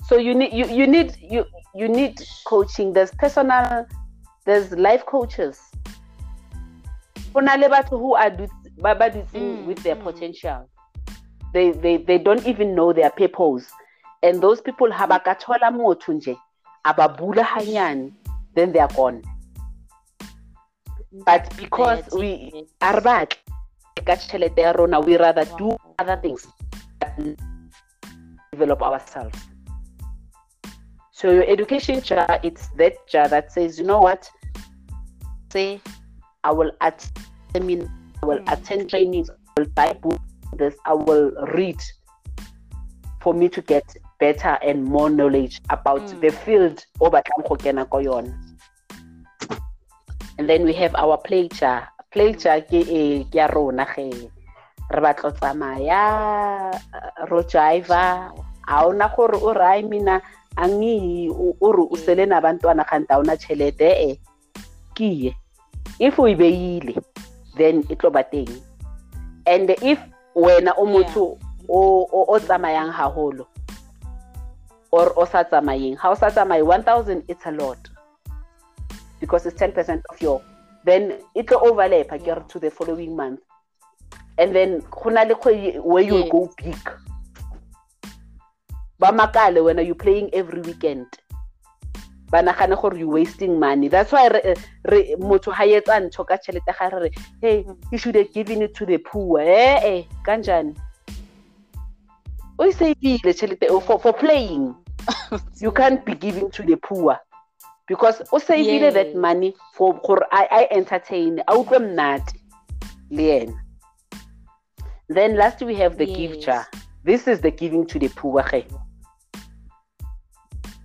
so 0.07 0.17
you 0.17 0.33
need 0.33 0.51
you, 0.53 0.65
you 0.65 0.87
need 0.87 1.15
you 1.21 1.45
you 1.75 1.87
need 1.87 2.19
coaching. 2.45 2.93
There's 2.93 3.11
personal 3.11 3.85
there's 4.45 4.71
life 4.71 5.05
coaches. 5.05 5.59
Go 7.33 7.39
na 7.41 7.55
le 7.55 7.69
who 7.89 8.15
are 8.15 8.29
do, 8.29 8.47
ba 8.77 8.95
ba 8.95 9.09
dutseng 9.09 9.63
Mm, 9.63 9.65
with 9.65 9.83
their 9.83 9.95
mm. 9.95 10.03
potential. 10.03 10.67
They, 11.53 11.71
they 11.71 11.97
they 11.97 12.17
don't 12.17 12.45
even 12.47 12.73
know 12.75 12.91
their 12.93 13.09
purpose. 13.11 13.69
And 14.23 14.41
those 14.41 14.61
people 14.61 14.91
ha 14.91 15.05
ba 15.07 15.19
ka 15.19 15.35
thola 15.35 15.71
motho 15.71 16.13
nje 16.13 16.37
a 16.85 16.93
ba 16.93 17.07
bula 17.09 17.43
hanyane 17.43 18.11
then 18.55 18.71
they 18.71 18.79
are 18.79 18.93
gone 18.95 19.21
but 21.25 21.55
because 21.57 22.03
we 22.13 22.19
are 22.19 22.19
we 22.19 22.29
taking 22.37 22.59
it. 22.59 22.69
a 22.81 22.93
re 22.93 23.01
batle 23.01 23.37
ka 24.05 24.15
tšhelete 24.15 24.61
ya 24.61 24.71
rona 24.71 24.99
we 24.99 25.17
rather 25.17 25.45
do 25.57 25.77
other 25.99 26.17
things 26.21 26.47
develop 28.51 28.81
ourselves. 28.81 29.39
So 31.11 31.31
your 31.31 31.45
education 31.45 32.01
jar, 32.01 32.39
it's 32.43 32.67
that 32.77 32.93
jar 33.07 33.27
that 33.29 33.51
says, 33.51 33.79
you 33.79 33.85
know 33.85 33.99
what? 33.99 34.29
Say, 35.51 35.79
I 36.43 36.51
will 36.51 36.71
attend, 36.81 37.11
I 37.55 37.59
mean 37.59 37.89
i 38.23 38.25
will 38.25 38.39
mm. 38.39 38.51
attend 38.51 38.89
trainings, 38.89 39.29
I 39.29 39.61
will 39.61 39.67
buy 39.67 39.93
books, 39.93 40.19
this, 40.57 40.75
I 40.85 40.93
will 40.93 41.31
read 41.53 41.79
for 43.21 43.33
me 43.33 43.49
to 43.49 43.61
get 43.61 43.95
better 44.19 44.57
and 44.63 44.83
more 44.83 45.09
knowledge 45.09 45.61
about 45.69 46.01
mm. 46.01 46.21
the 46.21 46.31
field 46.31 46.85
and 50.41 50.49
then 50.49 50.65
we 50.65 50.73
have 50.73 50.97
our 50.97 51.21
play 51.21 51.45
jar 51.53 51.85
play 52.09 52.33
jar 52.33 52.65
ke 52.65 52.81
e 52.81 53.29
ke 53.29 53.37
ya 53.37 53.45
rona 53.53 53.85
ge 53.93 54.09
re 54.89 54.99
batla 55.05 55.29
tsamaya 55.37 56.01
ro 57.29 57.45
jiva 57.45 58.33
a 58.65 58.73
ona 58.89 59.05
gore 59.13 59.37
o 59.37 59.53
rai 59.53 59.85
mina 59.85 60.17
angi 60.57 61.29
o 61.29 61.67
re 61.77 61.85
o 61.85 61.93
sele 61.93 62.25
na 62.25 62.41
bantwana 62.41 62.81
ganta 62.89 63.21
ona 63.21 63.37
tšhelete 63.37 63.89
e 64.09 64.09
ke 64.97 65.29
if 66.01 66.17
o 66.17 66.25
e 66.25 66.33
beile 66.33 66.97
then 67.53 67.85
e 67.85 67.93
tlo 67.93 68.09
ba 68.09 68.25
teng. 68.25 68.49
And 69.45 69.69
if 69.85 70.01
wena 70.33 70.73
o 70.73 70.89
motho 70.89 71.37
o 71.69 72.35
tsamayang 72.41 72.89
haholo 72.89 73.45
or 74.89 75.13
o 75.13 75.23
sa 75.29 75.45
tsamayeng 75.45 76.01
ha 76.01 76.09
o 76.09 76.17
sa 76.17 76.33
tsamaye 76.33 76.65
1000 76.65 77.29
it's 77.29 77.45
a 77.45 77.53
lot 77.53 77.90
because 79.21 79.45
it's 79.45 79.61
10% 79.61 80.01
of 80.09 80.21
your 80.21 80.41
then 80.83 81.19
it 81.35 81.49
will 81.49 81.65
overlap 81.67 82.07
yeah. 82.25 82.35
to 82.35 82.59
the 82.59 82.71
following 82.71 83.15
month. 83.15 83.39
And 84.37 84.55
then 84.55 84.79
where 84.79 86.03
you 86.03 86.17
yes. 86.17 86.29
go 86.31 86.51
big. 86.57 86.91
Ba 88.99 89.11
makale 89.11 89.63
when 89.63 89.79
are 89.79 89.83
you 89.83 89.95
playing 89.95 90.29
every 90.33 90.61
weekend. 90.61 91.07
Ba 92.31 92.41
nagane 92.41 92.81
gore 92.81 92.95
you 92.95 93.09
wasting 93.09 93.59
money. 93.59 93.87
That's 93.87 94.11
why 94.11 94.27
re 94.27 95.15
motho 95.19 95.53
ha 95.53 95.63
etsa 95.63 95.99
ntho 96.01 96.25
ka 96.27 96.37
tšhelete 96.37 96.73
ga 96.77 96.97
re 96.97 97.11
hey 97.41 97.65
you 97.91 97.97
should 97.97 98.15
have 98.15 98.33
given 98.33 98.61
it 98.63 98.73
to 98.75 98.85
the 98.85 98.97
poor. 98.97 99.41
Eh 99.41 99.79
eh 99.83 100.03
kanjani? 100.25 100.75
O 102.57 102.65
e 102.65 102.71
savile 102.71 103.33
tšhelete 103.33 103.81
for, 103.83 103.99
for 103.99 104.13
playing. 104.13 104.75
You 105.61 105.71
can't 105.71 106.05
be 106.05 106.15
giving 106.15 106.49
to 106.51 106.63
the 106.63 106.77
poor 106.77 107.19
because 107.91 108.21
o 108.31 108.39
savile 108.39 108.87
yes. 108.87 108.93
that 108.93 109.15
money 109.15 109.53
for 109.73 109.93
gore 109.99 110.25
I, 110.31 110.47
I 110.59 110.67
entertain 110.71 111.39
a 111.39 111.53
utlwe 111.57 111.79
mnate 111.79 112.33
le 113.09 113.53
then 115.09 115.35
last 115.35 115.61
we 115.61 115.75
have 115.75 115.97
the 115.97 116.05
yes. 116.05 116.17
gift 116.17 116.45
jar. 116.45 116.67
This 117.03 117.27
is 117.27 117.41
the 117.41 117.51
giving 117.51 117.85
to 117.87 117.99
the 117.99 118.07
poor 118.07 118.43
ge. 118.43 118.63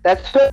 That's 0.03 0.33
so 0.33 0.51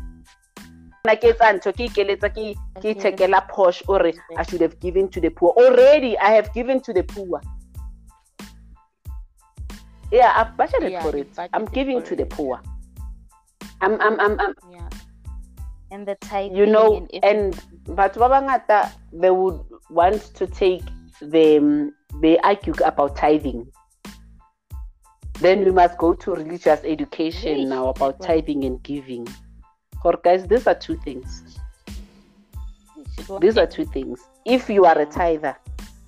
na 1.10 1.16
ke 1.16 1.34
tsa 1.34 1.50
ntho 1.58 1.74
ke 1.74 1.90
ikeletsa 1.90 2.30
ke 2.36 2.46
ke 2.82 2.94
ithekela 2.94 3.42
posh 3.50 3.82
ore 3.88 4.14
i 4.38 4.44
should 4.44 4.62
have 4.62 4.80
given 4.80 5.10
to 5.10 5.20
the 5.20 5.32
poor. 5.32 5.58
Already 5.58 6.16
i 6.20 6.30
have 6.38 6.54
given 6.54 6.82
to 6.82 6.94
the 6.94 7.04
poor. 7.16 7.42
Yeah 10.12 10.38
i've 10.38 10.54
budgeted 10.54 10.92
yeah, 10.92 11.02
for 11.02 11.18
it. 11.18 11.34
I'm 11.52 11.66
giving 11.66 12.04
to 12.04 12.16
the 12.16 12.28
poor. 12.28 12.62
I'm 13.82 14.00
i'm 14.00 14.20
i'm, 14.20 14.40
I'm 14.40 14.54
yeah 14.70 14.93
and 15.94 16.08
the 16.08 16.16
type 16.16 16.52
you 16.54 16.66
know 16.66 17.08
and, 17.22 17.62
but 17.86 18.14
babangata 18.16 18.92
they 19.14 19.30
would 19.30 19.60
want 19.90 20.22
to 20.36 20.48
take 20.48 20.84
the 21.22 21.58
um, 21.58 21.94
they 22.22 22.38
argue 22.40 22.74
about 22.86 23.16
tithing. 23.16 23.66
Then 25.40 25.66
we 25.66 25.72
must 25.72 25.98
go 25.98 26.14
to 26.14 26.32
religious 26.36 26.82
education 26.84 27.68
now 27.70 27.90
about 27.90 28.22
tithing 28.22 28.66
and 28.66 28.82
giving. 28.84 29.28
Or 30.04 30.14
guys 30.24 30.48
these 30.48 30.68
are 30.68 30.76
two 30.76 30.98
things. 30.98 31.60
These 33.40 33.58
are 33.58 33.68
two 33.68 33.86
things. 33.86 34.20
If 34.46 34.70
you 34.70 34.86
are 34.86 35.00
a 35.00 35.06
tither 35.06 35.56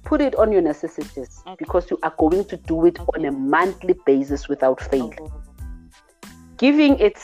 put 0.03 0.21
it 0.21 0.35
on 0.35 0.51
your 0.51 0.61
necessities 0.61 1.41
okay. 1.47 1.55
because 1.57 1.89
you 1.89 1.97
are 2.03 2.13
going 2.19 2.45
to 2.45 2.57
do 2.57 2.85
it 2.85 2.99
okay. 2.99 3.09
on 3.15 3.25
a 3.25 3.31
monthly 3.31 3.95
basis 4.05 4.47
without 4.47 4.79
fail. 4.79 5.11
Oh. 5.19 5.33
giving 6.57 6.99
it 6.99 7.17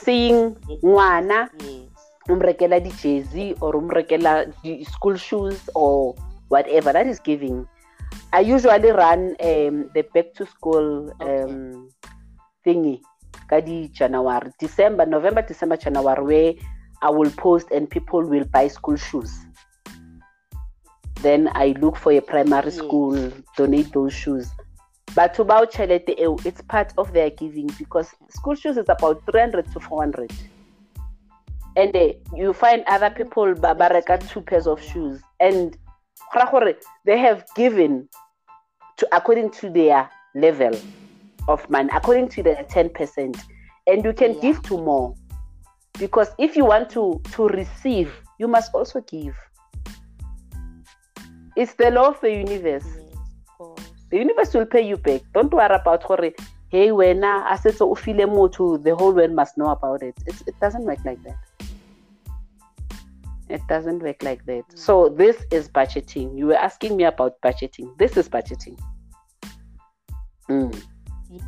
umrekela 2.30 2.80
di-jersey 2.80 3.56
or 3.62 3.76
umrekela 3.76 4.46
school 4.86 5.18
shoes 5.18 5.70
or 5.76 6.16
whatever 6.50 6.94
that 6.94 7.08
is 7.08 7.20
giving 7.20 7.66
i 8.34 8.40
usually 8.40 8.92
run 8.92 9.36
um, 9.40 9.90
the 9.94 10.04
back 10.14 10.34
to 10.34 10.46
school 10.46 11.12
um, 11.22 11.90
thingy 12.66 13.02
Kadi 13.52 13.90
January, 13.90 14.50
December, 14.60 15.06
November, 15.06 15.42
December, 15.42 15.76
January, 15.76 16.24
where 16.24 16.54
I 17.02 17.10
will 17.10 17.30
post 17.32 17.68
and 17.72 17.90
people 17.90 18.24
will 18.24 18.46
buy 18.46 18.70
school 18.70 18.96
shoes. 18.96 19.30
Then 21.16 21.50
I 21.54 21.76
look 21.82 21.98
for 21.98 22.14
a 22.14 22.22
primary 22.22 22.72
school, 22.72 23.30
donate 23.58 23.92
those 23.92 24.14
shoes. 24.14 24.50
But 25.14 25.38
about 25.38 25.72
charity, 25.72 26.16
it's 26.18 26.62
part 26.62 26.94
of 26.98 27.12
their 27.12 27.30
giving 27.30 27.70
because 27.78 28.16
school 28.30 28.56
shoes 28.56 28.78
is 28.78 28.88
about 28.88 29.22
300 29.30 29.70
to 29.74 29.80
400. 29.82 30.32
And 31.76 31.96
uh, 31.96 32.14
you 32.36 32.54
find 32.54 32.84
other 32.88 33.10
people 33.10 33.54
baraka 33.56 34.20
two 34.30 34.42
pairs 34.42 34.68
of 34.68 34.82
shoes. 34.82 35.22
And 35.40 35.78
they 37.06 37.18
have 37.18 37.46
given 37.56 38.08
to 38.98 39.08
according 39.16 39.52
to 39.52 39.70
their 39.70 40.10
level 40.36 40.72
of 41.48 41.68
money 41.70 41.90
according 41.94 42.30
to 42.30 42.44
the 42.44 42.66
10% 42.70 43.42
and 43.88 44.06
you 44.06 44.14
can 44.14 44.36
yeah. 44.36 44.42
give 44.42 44.62
to 44.64 44.78
more. 44.78 45.16
Because 46.00 46.30
if 46.38 46.56
you 46.56 46.66
want 46.66 46.90
to 46.92 47.22
to 47.32 47.48
receive 47.50 48.14
you 48.38 48.48
must 48.48 48.74
also 48.74 49.02
give. 49.02 49.36
It's 51.56 51.74
the 51.74 51.92
law 51.92 52.08
of 52.10 52.22
the 52.22 52.32
universe. 52.32 52.86
Yes, 52.86 53.92
the 54.10 54.18
universe 54.18 54.54
will 54.54 54.66
pay 54.66 54.88
you 54.88 54.98
back. 54.98 55.22
Don't 55.34 55.54
worry 55.54 55.76
about 55.76 56.24
it 56.24 56.40
hey 56.72 56.90
when 56.94 57.22
I 57.24 57.58
said 57.58 57.76
so 57.76 57.94
to 57.96 58.78
the 58.78 58.96
whole 58.98 59.12
world 59.14 59.34
must 59.34 59.58
know 59.58 59.68
about 59.68 60.02
it. 60.02 60.16
It's, 60.26 60.42
it 60.48 60.58
doesn't 60.62 60.86
work 60.86 61.00
like 61.04 61.22
that 61.24 61.38
it 63.52 63.62
doesn't 63.68 64.00
work 64.00 64.24
like 64.24 64.46
that 64.46 64.64
so 64.76 65.10
this 65.10 65.44
is 65.52 65.70
budgeting 65.70 66.38
you 66.38 66.48
were 66.48 66.56
asking 66.56 66.96
me 66.96 67.04
about 67.04 67.40
budgeting 67.42 67.96
this 67.98 68.18
is 68.18 68.30
budgeting 68.30 68.80
mm. 70.50 70.82
Yes. 71.32 71.48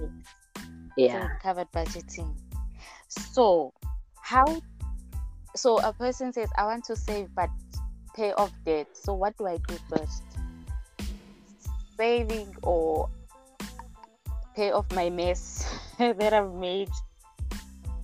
Yeah. 0.98 1.22
So 1.22 1.28
covered 1.42 1.72
budgeting. 1.72 2.36
So 3.08 3.74
how 4.22 4.62
so 5.56 5.80
a 5.80 5.94
person 5.94 6.34
says 6.34 6.50
I 6.58 6.66
want 6.66 6.86
to 6.86 6.96
save 6.96 7.34
but 7.36 7.50
pay 8.16 8.32
off 8.34 8.52
debt. 8.66 8.88
So 8.94 9.14
what 9.14 9.38
do 9.38 9.48
I 9.48 9.58
do 9.68 9.78
first? 9.90 10.24
Saving 11.98 12.56
or 12.64 13.10
pay 14.56 14.72
off 14.72 14.86
my 14.94 15.10
mess 15.10 15.68
that 15.98 16.34
I've 16.34 16.54
made 16.54 16.90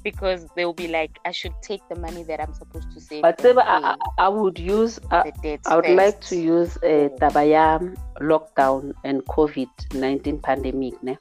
because 0.04 0.48
they'll 0.56 0.74
be 0.74 0.88
like, 0.88 1.20
I 1.26 1.32
should 1.32 1.54
take 1.62 1.82
the 1.90 1.96
money 1.96 2.24
that 2.24 2.40
I'm 2.40 2.54
supposed 2.54 2.92
to 2.92 3.02
save. 3.02 3.22
But 3.22 3.40
I, 3.44 3.96
I, 4.18 4.28
would 4.30 4.58
use, 4.60 5.00
uh, 5.12 5.24
I 5.66 5.76
would 5.76 5.86
first. 5.86 5.98
like 5.98 6.22
to 6.22 6.36
use 6.36 6.78
uh, 6.78 7.10
Tabayam 7.20 7.96
lockdown 8.22 8.94
and 9.04 9.26
COVID 9.26 9.94
19 9.94 10.40
pandemic. 10.40 11.02
Ne? 11.04 11.18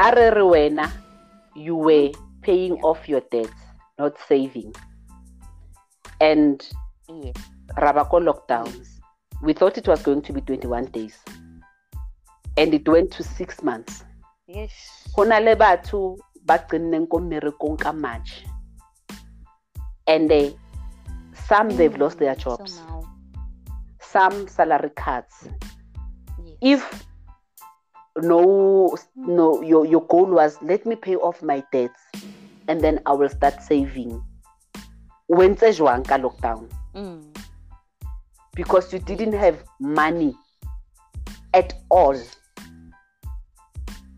a 0.00 0.12
wena 0.12 0.90
you 1.54 1.76
were 1.76 2.10
paying 2.42 2.72
off 2.82 3.08
your 3.08 3.20
debts 3.30 3.52
not 3.98 4.16
saving 4.26 4.74
and 6.20 6.70
yes. 7.22 7.34
rabako 7.76 8.20
lockdowns 8.20 9.00
we 9.42 9.52
thought 9.52 9.76
it 9.76 9.86
was 9.86 10.02
going 10.02 10.22
to 10.22 10.32
be 10.32 10.40
21 10.40 10.86
days 10.86 11.18
and 12.56 12.72
it 12.72 12.88
went 12.88 13.10
to 13.10 13.22
six 13.22 13.62
months 13.62 14.04
yes 14.46 14.72
go 15.14 15.24
na 15.24 15.38
le 15.38 15.54
batho 15.54 16.18
ba 16.46 16.58
qinneng 16.58 17.08
ko 17.08 17.18
mmerekong 17.18 17.78
ka 17.78 17.92
march 17.92 18.44
and 20.06 20.32
uh, 20.32 20.50
some 21.48 21.68
mm, 21.68 21.76
they've 21.76 21.98
lost 21.98 22.18
their 22.18 22.34
jobs. 22.34 22.80
so 22.80 23.06
some 24.00 24.48
salary 24.48 24.90
cuts. 24.96 25.46
Yes. 26.60 26.82
if 26.82 27.06
no 28.22 28.96
no 29.14 29.62
your, 29.62 29.86
your 29.86 30.02
goal 30.06 30.26
was 30.26 30.58
let 30.62 30.84
me 30.84 30.96
pay 30.96 31.14
off 31.14 31.42
my 31.42 31.62
debts 31.70 32.00
and 32.66 32.80
then 32.80 32.98
i 33.06 33.12
will 33.12 33.28
start 33.30 33.62
saving. 33.62 34.22
When 35.30 35.54
jwang 35.54 36.02
ka 36.02 36.18
lockdown? 36.18 36.66
Mm. 36.94 37.30
because 38.54 38.92
you 38.92 38.98
didn't 38.98 39.32
have 39.32 39.64
money 39.80 40.34
at 41.54 41.72
all. 41.88 42.16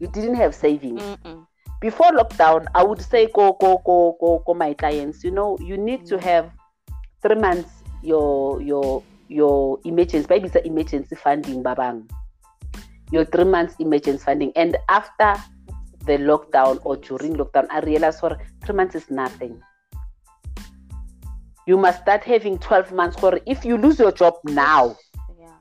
You 0.01 0.09
didn't 0.09 0.35
have 0.35 0.55
savings. 0.55 1.01
Mm-mm. 1.01 1.42
Before 1.83 2.11
lockdown 2.13 2.65
i 2.75 2.83
would 2.83 3.03
say 3.03 3.29
go 3.35 3.53
go 3.61 3.83
go 3.85 4.17
go 4.21 4.43
go 4.47 4.55
my 4.55 4.73
clients 4.73 5.23
you 5.23 5.31
know 5.31 5.59
you 5.61 5.77
need 5.77 6.01
mm. 6.01 6.09
to 6.09 6.19
have 6.19 6.51
three 7.21 7.37
months 7.37 7.83
your 8.03 8.63
your 8.63 9.03
your 9.29 9.79
emergency 9.85 10.27
maybe 10.31 10.49
emergency 10.65 11.17
funding 11.17 11.63
babang 11.63 12.09
your 13.11 13.27
three 13.27 13.45
months 13.45 13.75
emergency 13.79 14.25
funding 14.25 14.53
and 14.57 14.79
after 14.89 15.37
the 16.07 16.19
lockdown 16.19 16.81
or 16.85 16.97
during 16.97 17.35
lockdown, 17.35 17.67
I 17.71 17.81
realized 17.81 18.21
for 18.21 18.37
three 18.65 18.75
months 18.75 18.95
is 18.95 19.11
nothing. 19.11 19.61
You 21.67 21.79
must 21.79 22.03
start 22.03 22.25
having 22.25 22.59
12 22.59 22.93
months 22.93 23.19
for 23.19 23.39
if 23.47 23.65
you 23.65 23.77
lose 23.77 23.99
your 23.99 24.13
job 24.13 24.35
now. 24.45 24.97
Yeah. 25.39 25.53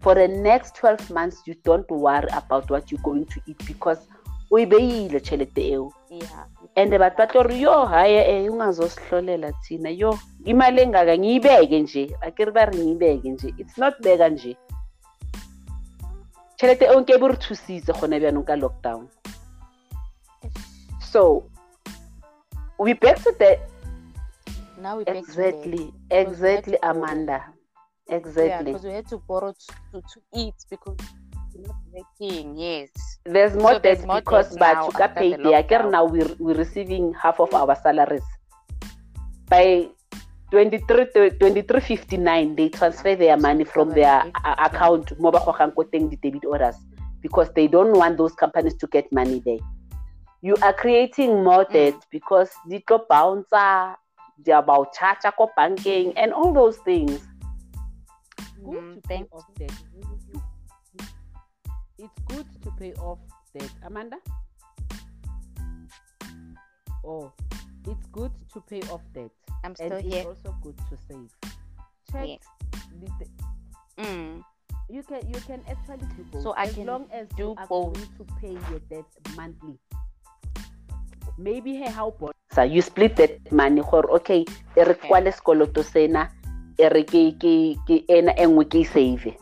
For 0.00 0.14
the 0.14 0.28
next 0.28 0.74
12 0.76 1.10
months, 1.10 1.42
you 1.46 1.54
don't 1.62 1.88
worry 1.90 2.28
about 2.32 2.70
what 2.70 2.90
you're 2.90 3.02
going 3.02 3.26
to 3.26 3.40
eat 3.46 3.60
because 3.66 4.08
o 4.52 4.58
e 4.58 4.66
beile 4.66 5.20
tšhelete 5.20 5.62
eo 5.72 5.92
Yeah. 6.12 6.44
and 6.76 6.92
batho 7.00 7.16
ba 7.16 7.26
tlo 7.26 7.42
re 7.42 7.56
yo 7.60 7.86
haye 7.86 8.20
eh 8.20 8.52
ungazosihlolela 8.52 9.52
thina 9.64 9.88
yo. 9.90 10.18
Imali 10.44 10.82
engaka 10.82 11.16
ngiyibeke 11.18 11.80
nje 11.80 12.02
akere 12.20 12.52
ba 12.52 12.64
re 12.68 12.76
ngiyibeke 12.78 13.28
nje. 13.30 13.48
It's 13.58 13.78
not 13.78 13.94
beka 14.04 14.28
nje. 14.28 14.56
Tšhelete 16.56 16.84
eo 16.84 17.00
nke 17.00 17.18
bo 17.18 17.28
re 17.28 17.36
thusitse 17.36 17.92
gone 18.00 18.20
bjanong 18.20 18.44
ka 18.44 18.56
lockdown. 18.56 19.08
So 21.00 21.44
we 22.78 22.92
back 22.94 23.16
to 23.24 23.32
the 23.38 23.58
Now 24.82 24.98
we 24.98 25.04
back 25.04 25.14
to 25.14 25.32
there. 25.32 25.48
exactly 25.48 25.92
exactly 26.10 26.76
amanda. 26.82 27.40
Yeah, 28.08 28.16
exactly. 28.16 28.72
because 28.72 28.84
we 28.84 28.92
had 28.92 29.08
to 29.08 29.18
borrow 29.18 29.52
to, 29.52 29.74
to, 29.92 30.00
to 30.12 30.20
eat 30.34 30.54
because 30.68 30.96
not 31.66 31.78
working. 31.92 32.56
Yes. 32.58 32.90
there's 33.24 33.54
more 33.54 33.74
So 33.74 33.78
there's 33.78 33.98
debt 34.02 34.06
more 34.06 34.18
because 34.20 34.50
debt 34.50 34.60
now 34.60 34.88
batho 34.88 34.92
ka 34.98 35.04
after 35.06 35.14
the 35.14 35.36
payday 35.38 35.54
lockdown. 35.62 35.90
now 35.94 36.04
we're, 36.04 36.32
we're 36.42 36.58
receiving 36.58 37.14
half 37.14 37.38
of 37.38 37.54
our 37.54 37.74
salaries 37.78 38.26
by 39.48 39.86
23 40.50 41.06
2359 41.38 42.56
they 42.56 42.68
transfer 42.68 43.14
their 43.16 43.36
money 43.36 43.64
from 43.64 43.90
their 43.94 44.26
a- 44.44 44.58
account 44.66 45.14
mo 45.22 45.30
ba 45.30 45.40
gogang 45.40 45.72
ko 45.76 45.86
teng 45.88 46.10
di-debit 46.10 46.44
orders 46.44 46.76
because 47.22 47.48
they 47.54 47.70
don't 47.70 47.94
want 47.96 48.18
those 48.18 48.34
companies 48.34 48.74
to 48.76 48.86
get 48.90 49.06
money 49.14 49.38
there 49.46 49.62
you 50.42 50.56
are 50.66 50.74
creating 50.74 51.40
more 51.46 51.64
Mm. 51.70 51.72
debt 51.72 51.96
because 52.10 52.50
di 52.68 52.82
tlo 52.84 52.98
bouncer 53.06 53.94
di 54.42 54.50
about 54.50 54.90
charge 54.92 55.24
ko 55.38 55.46
bankeng 55.56 56.10
and 56.18 56.34
all 56.34 56.50
those 56.52 56.76
things 56.82 57.22
Mm, 58.62 59.02
thank 59.10 59.26
off 59.34 59.42
debt. 59.58 59.74
It's 62.02 62.18
good 62.26 62.46
to 62.66 62.68
pay 62.74 62.92
off 62.98 63.18
debt. 63.54 63.70
Amanda? 63.86 64.18
Oh, 67.06 67.30
it's 67.86 68.06
good 68.10 68.32
to 68.54 68.60
pay 68.66 68.82
off 68.90 69.02
debt. 69.14 69.30
I'm 69.62 69.74
still 69.74 69.92
And 69.92 70.02
still 70.02 70.06
it's 70.06 70.14
here. 70.14 70.26
also 70.26 70.50
good 70.62 70.78
to 70.90 70.94
save. 71.08 71.30
Check. 72.10 72.26
Yes. 72.28 72.42
the- 73.00 73.12
the- 73.22 74.02
Mm. 74.02 74.42
you 74.90 75.02
can 75.02 75.22
you 75.28 75.38
can 75.46 75.60
actually 75.70 76.06
do 76.16 76.24
both. 76.32 76.42
So 76.42 76.50
I 76.58 76.64
as 76.66 76.74
can 76.74 76.86
long 76.86 77.06
as 77.12 77.28
do 77.38 77.54
you 77.54 77.54
are 77.58 77.66
both. 77.66 77.94
going 77.94 78.08
to 78.18 78.24
pay 78.40 78.52
your 78.70 78.80
debt 78.90 79.04
monthly. 79.36 79.78
Maybe 81.38 81.76
hey 81.76 81.90
how 81.90 82.08
about 82.08 82.34
so 82.52 82.62
you 82.62 82.82
split 82.82 83.16
that 83.16 83.38
money 83.52 83.80
gore 83.90 84.10
okay 84.20 84.44
e 84.76 84.82
re 84.84 84.92
Okay. 84.92 85.08
kwale 85.08 85.32
sekoloto 85.32 85.82
sena 85.84 86.28
e 86.78 86.88
re 86.88 87.02
ke 87.04 87.32
ke 87.40 87.76
ke 87.88 88.04
ena 88.08 88.32
e 88.36 88.44
nngwe 88.46 88.64
ke 88.68 88.84
save 88.84 89.36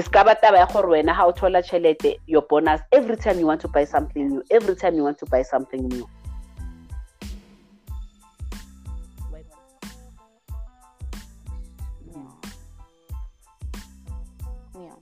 ska 0.00 0.24
ba 0.24 0.34
taba 0.34 0.58
ya 0.58 0.66
gore 0.72 0.88
wena 0.88 1.12
ha 1.14 1.26
o 1.26 1.32
thola 1.32 1.60
tšhelete 1.62 2.16
your 2.26 2.42
bonus 2.48 2.80
every 2.92 3.16
time 3.16 3.38
you 3.40 3.46
want 3.46 3.60
to 3.60 3.68
buy 3.68 3.84
something 3.84 4.24
new 4.28 4.42
every 4.50 4.74
time 4.74 4.94
you 4.96 5.04
want 5.04 5.18
to 5.18 5.26
buy 5.26 5.42
something 5.42 5.84
new 5.88 6.08
Yeah. 12.08 12.32
Yeah. 14.74 14.96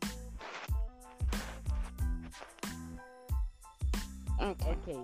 Okay. 4.40 4.70
okay 4.70 5.00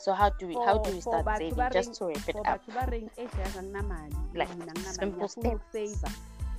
So 0.00 0.16
how 0.16 0.30
do 0.32 0.48
we 0.48 0.54
how 0.64 0.78
do 0.80 0.88
we 0.96 1.00
start 1.04 1.28
saving? 1.36 1.54
ba 1.60 1.68
Just 1.68 1.92
to 2.00 2.08
wrap 2.08 2.24
it 2.24 2.36
up. 2.48 2.64
batho 2.64 2.70
ba 2.72 2.84
reng 2.88 3.08
ga 3.12 3.60
ngna 3.60 3.82
mali 3.84 4.16
Like, 4.32 4.48
simple 4.96 5.28
steps. 5.28 6.00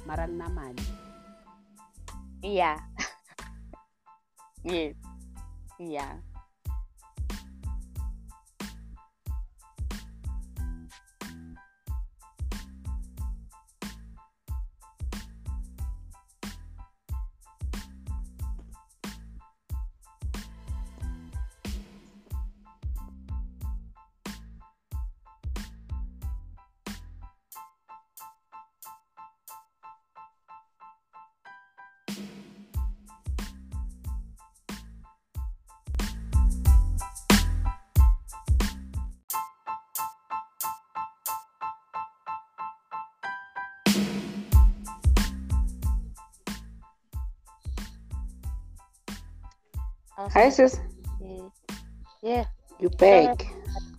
mara 0.05 0.29
ngina 0.29 0.45
mali 0.53 0.85
Yeah. 2.43 2.79
yes. 4.63 4.93
Yeah. 5.79 6.13
Hi 50.33 50.49
sis 50.49 50.79
yeah. 51.21 51.47
Yeah. 52.23 52.45
you 52.79 52.89
back 52.89 53.47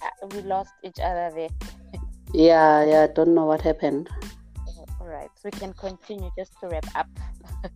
Uh, 0.03 0.27
We 0.35 0.42
lost 0.42 0.73
each 0.83 0.99
other 1.01 1.31
there. 1.35 1.49
yeah 2.35 2.85
yeah 2.85 3.03
I 3.05 3.12
don't 3.12 3.35
know 3.35 3.47
what 3.47 3.61
happened 3.61 4.09
All 5.01 5.09
right. 5.09 5.31
So 5.35 5.49
we 5.51 5.59
can 5.59 5.73
continue 5.75 6.31
just 6.38 6.53
to 6.61 6.68
wrap 6.68 6.87
up. 6.95 7.09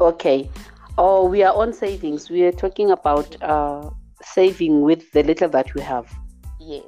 Okay. 0.00 0.48
Oh, 0.96 1.26
we 1.28 1.42
are 1.42 1.52
on 1.54 1.72
savings. 1.72 2.30
We 2.30 2.44
are 2.44 2.52
talking 2.52 2.90
about 2.92 3.34
uh, 3.42 3.90
saving 4.22 4.82
with 4.82 5.10
the 5.12 5.22
little 5.24 5.48
that 5.50 5.74
we 5.74 5.82
have. 5.82 6.06
Yes. 6.60 6.84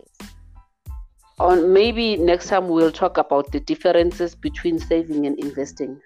On 1.41 1.73
maybe 1.73 2.17
next 2.17 2.47
time 2.49 2.69
we'll 2.69 2.93
talk 2.93 3.19
about 3.19 3.51
the 3.53 3.59
differences 3.61 4.35
between 4.35 4.79
saving 4.79 5.27
and 5.27 5.39
investing 5.39 6.01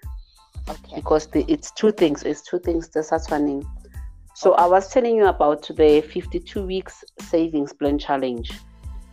Okay. 0.69 0.95
because 0.95 1.27
the, 1.27 1.45
it's 1.47 1.71
two 1.71 1.91
things. 1.91 2.23
It's 2.23 2.41
two 2.41 2.59
things. 2.59 2.89
That's 2.89 3.11
what's 3.11 3.29
So 4.41 4.53
I 4.53 4.65
was 4.65 4.89
telling 4.89 5.17
you 5.17 5.27
about 5.27 5.67
the 5.67 6.01
52 6.01 6.65
weeks 6.65 7.03
savings 7.19 7.73
plan 7.73 7.99
challenge, 7.99 8.51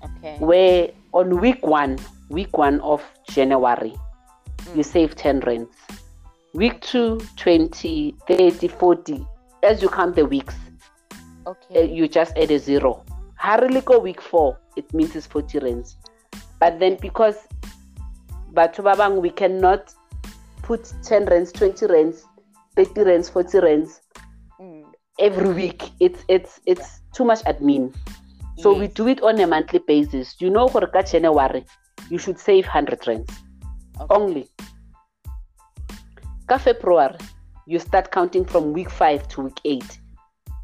Okay. 0.02 0.38
where 0.38 0.90
on 1.12 1.38
week 1.38 1.66
one, 1.66 1.98
week 2.30 2.56
one 2.56 2.80
of 2.80 3.02
January, 3.28 3.94
you 4.74 4.80
Mm. 4.82 4.84
save 4.86 5.16
10 5.16 5.40
rands. 5.40 5.68
Week 6.54 6.80
two, 6.80 7.20
20, 7.36 8.16
30, 8.26 8.68
40. 8.68 9.26
As 9.62 9.82
you 9.82 9.90
count 9.90 10.16
the 10.16 10.24
weeks, 10.24 10.54
Okay. 11.46 11.84
you 11.92 12.08
just 12.08 12.34
add 12.38 12.50
a 12.50 12.58
zero. 12.58 13.04
Hardly 13.36 13.82
go 13.82 13.98
week 13.98 14.22
four, 14.22 14.56
it 14.76 14.94
means 14.94 15.14
it's 15.14 15.26
40 15.26 15.58
rands. 15.58 15.96
But 16.58 16.78
then 16.80 16.96
because 17.02 17.36
batho 18.54 18.82
ba 18.82 18.96
bang 18.96 19.20
we 19.20 19.28
cannot 19.28 19.92
put 20.62 20.90
10 21.02 21.26
rands, 21.26 21.52
20 21.52 21.84
rands, 21.84 22.24
30 22.76 23.02
rands, 23.02 23.28
40 23.28 23.58
rands 23.60 24.00
Mm. 24.00 24.07
Every 25.18 25.52
week. 25.52 25.90
It's 26.00 26.24
it's 26.28 26.61
it's 26.66 27.00
too 27.12 27.24
much 27.24 27.42
admin. 27.44 27.94
So 28.59 28.74
we 28.76 28.88
do 28.88 29.07
it 29.09 29.22
on 29.22 29.38
a 29.40 29.46
monthly 29.46 29.78
basis. 29.87 30.35
You 30.40 30.50
know 30.50 30.68
for 30.68 30.87
January, 31.12 31.64
you 32.11 32.18
should 32.18 32.38
save 32.40 32.64
100 32.66 33.07
rands 33.07 33.31
Okay. 34.00 34.14
only. 34.14 34.48
Ka 36.48 36.59
February, 36.59 37.16
you 37.66 37.78
start 37.78 38.11
counting 38.11 38.44
from 38.44 38.72
week 38.72 38.90
5 38.90 39.28
to 39.28 39.42
week 39.42 39.61
8. 39.64 39.99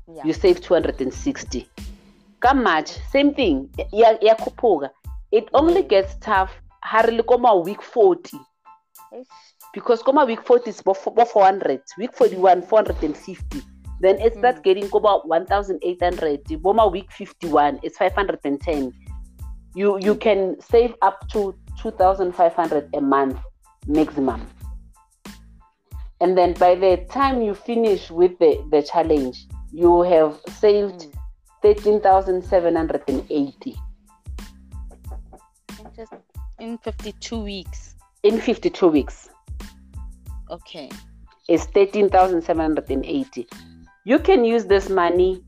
Yeah. 0.06 0.22
you 0.26 0.32
save 0.34 0.60
260 0.60 1.66
ka 2.40 2.52
march 2.52 2.90
same 3.10 3.32
thing 3.32 3.70
ya 3.90 4.10
ya 4.20 4.34
khuphuka 4.36 4.90
it 5.32 5.48
only 5.54 5.80
Yes. 5.80 5.88
gets 5.88 6.14
tough 6.20 6.50
hardly 6.84 7.22
koma 7.22 7.56
week 7.56 7.80
40 7.80 8.36
Eish. 9.14 9.26
because 9.72 10.02
koma 10.04 10.26
week 10.26 10.42
40 10.44 10.68
is 10.70 10.82
bo 10.82 10.92
400 10.92 11.80
week 11.96 12.12
41 12.12 12.60
450 12.68 13.62
then 14.04 14.18
it 14.20 14.34
starts 14.38 14.60
Mm. 14.60 14.64
getting 14.64 14.88
koma 14.90 15.18
1800 15.24 16.40
boma 16.62 16.86
week 16.86 17.10
51 17.12 17.80
it's 17.82 17.96
510 17.98 18.92
you 19.74 19.98
you 19.98 20.14
can 20.14 20.56
save 20.60 20.94
up 21.02 21.26
to 21.28 21.54
2500 21.82 22.88
a 22.94 23.00
month 23.00 23.38
maximum 23.86 24.40
and 26.20 26.36
then 26.38 26.52
by 26.54 26.74
the 26.74 26.96
time 27.10 27.42
you 27.42 27.54
finish 27.54 28.10
with 28.10 28.38
the 28.38 28.56
the 28.70 28.82
challenge 28.82 29.46
you 29.72 30.02
have 30.02 30.38
saved 30.60 31.06
Mm. 31.06 31.12
13,780 31.62 33.76
Just 35.96 36.12
in 36.58 36.78
52 36.78 37.42
weeks. 37.42 37.94
in 38.22 38.40
52 38.40 38.88
weeks. 38.88 39.28
Okay. 40.50 40.90
It's 41.48 41.64
13,780. 41.66 43.46
You 44.04 44.18
can 44.18 44.44
use 44.44 44.66
this 44.66 44.88
money 44.90 45.42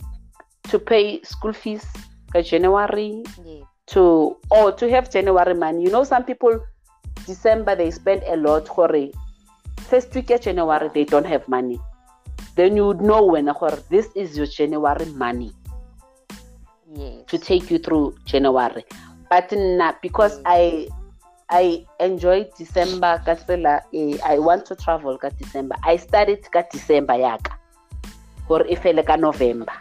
to 0.70 0.78
pay 0.78 1.20
school 1.22 1.52
fees 1.52 1.84
ka 2.32 2.40
January 2.40 3.22
Yeah. 3.44 3.64
to 3.92 4.36
or 4.50 4.72
to 4.72 4.88
have 4.90 5.10
January 5.10 5.54
money. 5.54 5.82
You 5.84 5.90
know, 5.90 6.04
some 6.04 6.24
people 6.24 6.58
December 7.26 7.76
they 7.76 7.90
spend 7.90 8.22
a 8.26 8.36
lot. 8.36 8.66
Hore, 8.68 9.12
first 9.92 10.14
week 10.14 10.30
of 10.30 10.40
January 10.40 10.88
they 10.94 11.04
don't 11.04 11.26
have 11.26 11.46
money. 11.48 11.78
Then 12.56 12.76
you 12.76 12.86
would 12.86 13.00
know 13.02 13.22
when 13.24 13.46
hore, 13.48 13.78
this 13.90 14.08
is 14.16 14.36
your 14.36 14.46
January 14.46 15.04
money 15.12 15.52
Yes. 16.94 17.26
to 17.28 17.38
take 17.38 17.70
you 17.70 17.78
through 17.78 18.16
January. 18.24 18.84
But 19.28 19.52
not 19.52 20.00
because 20.00 20.40
I 20.46 20.88
I 21.50 21.84
enjoy 22.00 22.48
December 22.58 23.20
tsela, 23.26 23.80
eh, 23.92 24.16
I 24.24 24.38
want 24.38 24.64
to 24.66 24.74
travel 24.74 25.18
ka 25.18 25.28
December. 25.38 25.76
I 25.84 25.96
started 25.96 26.42
ka 26.50 26.62
December 26.72 27.14
yaka. 27.20 27.52
Or 28.48 28.66
if 28.66 28.82
ka 28.82 29.16
November. 29.16 29.72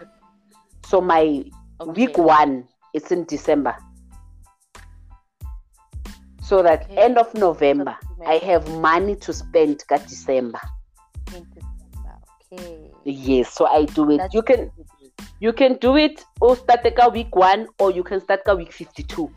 So 0.85 1.01
my 1.01 1.43
Okay. 1.81 1.91
week 1.91 2.17
one 2.17 2.67
is 2.93 3.11
in 3.11 3.25
December. 3.25 3.75
So 6.41 6.61
that 6.63 6.85
Okay. 6.85 6.95
end 6.97 7.17
of 7.17 7.33
November 7.33 7.97
So 8.17 8.25
I 8.25 8.37
have 8.37 8.69
money 8.79 9.15
to 9.17 9.33
spend 9.33 9.83
ka 9.87 9.97
December. 9.97 10.59
Okay. 11.33 11.61
Yes, 13.03 13.53
so 13.53 13.65
I 13.67 13.85
do 13.85 14.09
it. 14.11 14.17
That's 14.17 14.33
you 14.33 14.41
can 14.41 14.59
what 14.71 14.73
it 14.77 14.87
is. 15.01 15.11
you 15.39 15.53
can 15.53 15.75
do 15.77 15.97
it 15.97 16.23
or 16.41 16.55
start 16.55 16.81
ka 16.95 17.09
week 17.09 17.35
one 17.35 17.67
or 17.77 17.91
you 17.91 18.01
can 18.03 18.21
start 18.21 18.45
ka 18.45 18.55
week 18.55 18.71
fifty-two. 18.71 19.29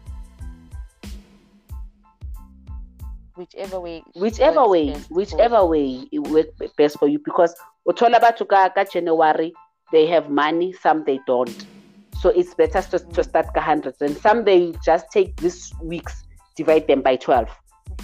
Whichever 3.36 3.78
way. 3.80 4.02
whichever 4.16 4.66
way 4.66 4.92
best 4.92 5.10
whichever 5.10 5.64
way 5.64 6.08
it 6.10 6.18
works 6.18 6.50
best 6.76 6.98
for 6.98 7.06
you 7.08 7.20
because 7.24 7.54
uthola 7.90 8.18
batho 8.24 8.44
ka 8.52 8.68
ka 8.76 8.84
January 8.84 9.52
they 9.92 10.06
have 10.06 10.28
money 10.30 10.72
some 10.84 11.04
they 11.04 11.18
don't 11.26 11.66
so 12.20 12.28
it's 12.30 12.54
better 12.54 12.82
to, 12.82 12.98
to 13.16 13.22
start 13.24 13.46
ka 13.54 13.60
hundreds 13.60 14.02
and 14.02 14.16
some 14.16 14.44
they 14.44 14.72
just 14.84 15.06
take 15.16 15.30
these 15.44 15.72
weeks 15.82 16.24
divide 16.56 16.86
them 16.88 17.00
by 17.02 17.16
12 17.16 17.48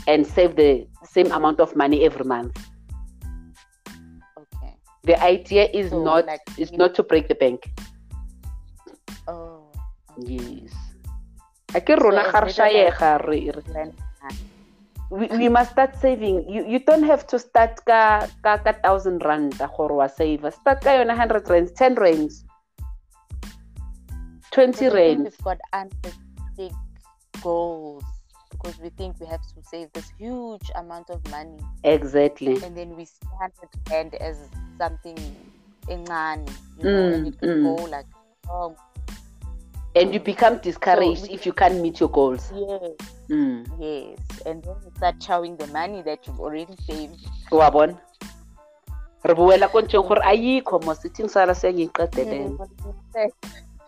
and 0.07 0.27
save 0.27 0.57
the 0.57 0.87
same 1.15 1.31
amount 1.33 1.61
of 1.61 1.75
money 1.77 2.05
every 2.05 2.25
month 2.25 2.55
Okay. 4.39 4.73
the 5.03 5.17
idea 5.23 5.69
is 5.73 5.91
So, 5.91 6.03
not 6.05 6.27
like, 6.27 6.41
is 6.59 6.73
not 6.73 6.95
to 6.95 7.03
break 7.03 7.29
the 7.29 7.35
bank 7.35 7.69
Oh. 9.29 9.67
yes 10.19 10.73
Ake 11.75 11.97
rona 11.99 12.23
it's 12.23 12.33
ga 12.33 12.41
re 12.41 12.53
better 12.53 13.13
like- 13.19 13.29
re- 13.29 13.51
re- 13.57 13.63
Plan. 13.73 13.91
We, 15.11 15.27
we 15.29 15.49
must 15.49 15.73
start 15.73 15.97
saving. 15.97 16.49
You, 16.49 16.67
you 16.67 16.79
don't 16.79 17.05
have 17.05 17.27
to 17.29 17.39
start 17.39 17.85
ka 17.85 18.29
ka 18.43 18.59
ka 18.59 18.73
thousand 18.83 19.25
rand 19.25 19.59
gore 19.77 19.95
wa 19.95 20.07
save. 20.07 20.41
Start 20.53 20.81
ka 20.83 20.91
yona 20.91 21.17
hundred 21.17 21.49
rands 21.49 21.73
ten 21.73 21.95
rands. 21.95 22.45
Twenty 24.51 24.87
Because 24.87 24.95
I 24.95 25.03
think 25.03 25.19
rands. 25.19 25.25
We've 25.25 25.45
got 25.45 25.59
unrealistic 25.73 26.73
goals 27.43 28.05
because 28.51 28.79
we 28.81 28.89
think 28.91 29.19
we 29.21 29.27
have 29.27 29.43
to 29.43 29.63
save 29.63 29.93
this 29.93 30.11
huge 30.19 30.71
amount 30.77 31.11
of 31.11 31.21
money, 31.31 31.59
exactly. 31.83 32.63
And 32.63 32.77
then 32.77 32.97
we 32.97 33.05
see 33.05 33.27
hundred 33.41 33.69
rand 33.91 34.15
as 34.17 34.37
something 34.79 35.19
encane, 35.89 36.49
you 36.79 36.85
know, 36.85 37.09
and 37.13 37.27
Mm, 37.27 37.29
it 37.29 37.39
can 37.39 37.49
mm. 37.49 37.77
go 37.77 37.85
like 37.85 38.07
wrong. 38.49 38.77
And 39.95 40.13
you 40.15 40.21
become 40.21 40.59
discouraged 40.59 41.29
we- 41.29 41.35
if 41.35 41.47
you 41.47 41.53
can't 41.53 41.81
meet 41.81 42.01
your 42.01 42.09
goals. 42.11 42.51
Yes, 42.55 42.97
mm. 43.31 43.65
yes, 43.79 44.19
and 44.47 44.63
then 44.63 44.75
you 44.85 44.91
start 44.97 45.19
chowing 45.21 45.59
the 45.59 45.67
money 45.69 46.03
that 46.03 46.27
you've 46.27 46.41
already 46.41 46.77
saved. 46.87 47.19
wa 47.51 47.71
bona 47.71 47.95
re 49.25 49.35
boela 49.35 49.69
ko 49.73 49.81
ntšeng 49.81 50.05
gore 50.09 50.21
ayikho 50.21 50.83
mo 50.85 50.93
sithing 50.95 51.29
sala 51.31 51.55
se 51.55 51.73
ngiqedelele 51.73 52.59
Yeah, 53.15 53.31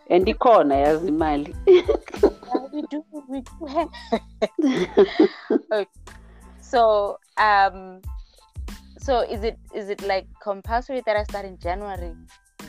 and 0.09 0.27
ikhona 0.29 0.75
yazi 0.77 1.09
imali. 1.11 1.53
We 2.73 2.83
do, 2.91 3.03
we 3.29 3.43
do 3.43 3.91
So, 6.61 7.19
um, 7.39 8.01
so 8.99 9.21
is 9.21 9.43
it 9.45 9.59
is 9.75 9.89
it 9.89 10.03
like 10.07 10.27
compulsory 10.43 11.03
that 11.07 11.17
I 11.17 11.25
start 11.25 11.45
in 11.45 11.59
January, 11.59 12.15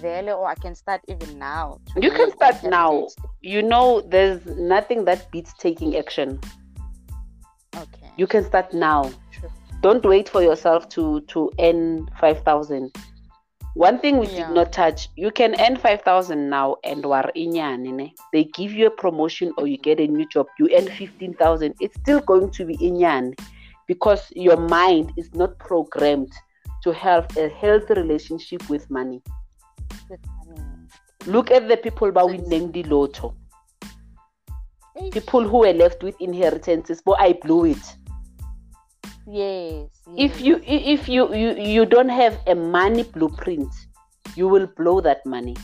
really, 0.02 0.32
or 0.32 0.48
I 0.48 0.56
can 0.56 0.76
start 0.76 1.02
even 1.08 1.38
now? 1.40 1.80
You 1.96 2.12
can 2.12 2.32
start 2.32 2.64
now. 2.64 3.08
You 3.42 3.62
know 3.64 4.02
there's 4.02 4.46
nothing 4.46 5.06
that 5.06 5.32
beats 5.32 5.54
taking 5.54 5.96
action 5.98 6.40
Okay. 7.76 8.10
you 8.18 8.26
can 8.28 8.44
start 8.44 8.74
now 8.74 9.04
True. 9.32 9.50
don't 9.82 10.04
wait 10.04 10.28
for 10.30 10.42
yourself 10.42 10.90
to 10.90 11.22
to 11.22 11.52
earn 11.60 12.08
5000 12.20 12.92
one 13.76 14.00
thing 14.00 14.18
we 14.18 14.26
Yeah. 14.26 14.48
did 14.48 14.50
not 14.56 14.74
touch 14.74 15.10
you 15.16 15.30
can 15.30 15.54
earn 15.62 15.76
5000 15.78 16.50
now 16.50 16.78
and 16.84 17.06
war 17.06 17.32
inyani 17.36 17.92
ne 17.94 18.14
they 18.34 18.46
give 18.46 18.72
you 18.74 18.88
a 18.88 18.96
promotion 19.04 19.54
or 19.58 19.68
you 19.68 19.78
get 19.78 20.00
a 20.00 20.08
new 20.08 20.28
job 20.30 20.48
you 20.58 20.68
earn 20.76 20.88
15000 20.90 21.74
it's 21.80 21.96
still 22.00 22.20
going 22.22 22.50
to 22.50 22.66
be 22.66 22.76
inyan 22.78 23.34
because 23.88 24.24
your 24.36 24.58
mind 24.58 25.14
is 25.18 25.30
not 25.36 25.58
programmed 25.60 26.32
to 26.84 26.92
have 26.92 27.28
a 27.38 27.50
healthy 27.50 27.94
relationship 27.94 28.62
With 28.70 28.90
money. 28.90 29.22
Look 31.26 31.52
at 31.52 31.68
the 31.68 31.78
people 31.78 32.12
ba 32.12 32.26
winning 32.26 32.72
the 32.72 32.84
lotto. 32.84 33.36
People 35.12 35.48
who 35.48 35.60
were 35.60 35.74
left 35.74 36.02
with 36.04 36.16
inheritances 36.20 37.02
but 37.06 37.18
i 37.20 37.34
blew 37.34 37.66
it. 37.66 37.98
Yes. 39.30 39.90
if 40.16 40.40
you 40.40 40.62
if 40.64 41.10
you, 41.10 41.34
you 41.36 41.56
you 41.58 41.86
don't 41.86 42.10
have 42.10 42.40
a 42.48 42.56
money 42.56 43.04
blueprint 43.04 43.70
you 44.36 44.48
will 44.48 44.68
blow 44.78 45.02
that 45.02 45.26
money. 45.26 45.56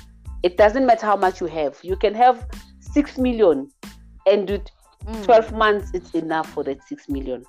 It 0.44 0.58
doesn't 0.58 0.86
matter 0.86 1.06
how 1.06 1.16
much 1.16 1.40
you 1.40 1.48
have. 1.48 1.80
You 1.84 1.96
can 1.96 2.14
have 2.14 2.46
six 2.80 3.18
million 3.18 3.70
and 4.26 4.50
with 4.50 4.70
Mm. 5.06 5.26
12 5.26 5.52
months 5.52 5.92
it's 5.94 6.12
enough 6.12 6.50
for 6.54 6.64
that 6.64 6.82
six 6.88 7.10
million 7.10 7.44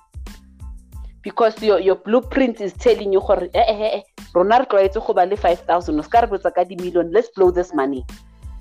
because 1.25 1.57
your 1.65 1.79
your 1.81 1.95
blueprint 2.05 2.61
is 2.61 2.71
telling 2.77 3.11
you 3.13 3.19
gore 3.27 3.49
eh 3.53 3.65
eh 3.73 3.81
eh 3.97 4.03
rona 4.35 4.59
re 4.61 4.65
tlwaetse 4.69 4.99
go 5.07 5.13
ba 5.13 5.25
le 5.25 5.35
5000 5.35 5.99
o 5.99 6.03
ska 6.05 6.21
re 6.21 6.27
botsa 6.27 6.51
ka 6.55 6.63
di-million 6.63 7.09
let's 7.11 7.29
blow 7.35 7.49
this 7.51 7.73
money 7.73 8.05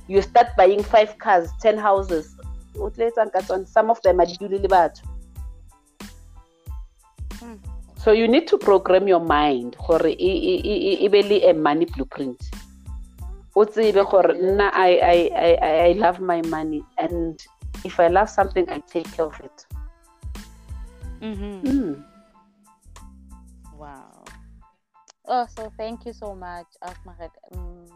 you 0.08 0.22
start 0.22 0.48
buying 0.56 0.82
five 0.82 1.12
cars 1.18 1.52
10 1.62 1.78
houses 1.78 2.32
o 2.80 2.88
tle 2.90 3.06
etsang 3.12 3.30
ka 3.36 3.40
tsone 3.44 3.66
some 3.66 3.90
of 3.92 4.00
them 4.02 4.20
a 4.20 4.26
di 4.26 4.36
dule 4.40 4.58
le 4.58 4.68
batho 4.68 5.04
Mm. 7.42 7.58
so 7.98 8.12
you 8.12 8.28
need 8.28 8.46
to 8.48 8.56
program 8.58 9.08
your 9.08 9.20
mind 9.20 9.76
gore 9.86 10.08
e 10.18 11.08
be 11.08 11.22
le 11.22 11.38
a 11.50 11.52
money 11.52 11.84
blueprint 11.86 12.40
o 13.56 13.64
tsebe 13.64 14.04
gore 14.10 14.32
nna 14.40 14.70
I, 14.72 14.90
I, 15.14 15.18
I, 15.36 15.90
I- 15.90 15.98
love 16.04 16.20
my 16.20 16.40
money 16.48 16.80
and 16.98 17.36
if 17.84 18.00
i 18.00 18.08
love 18.08 18.30
something 18.30 18.64
i 18.70 18.80
take 18.92 19.08
care 19.16 19.26
of 19.26 19.36
it 19.44 19.66
Mhm. 21.20 21.60
mm. 21.64 21.94
Oh, 25.26 25.46
so 25.56 25.72
thank 25.78 26.04
you 26.04 26.12
so 26.12 26.34
much, 26.34 26.66
Ahmed 26.82 27.30
um, 27.54 27.86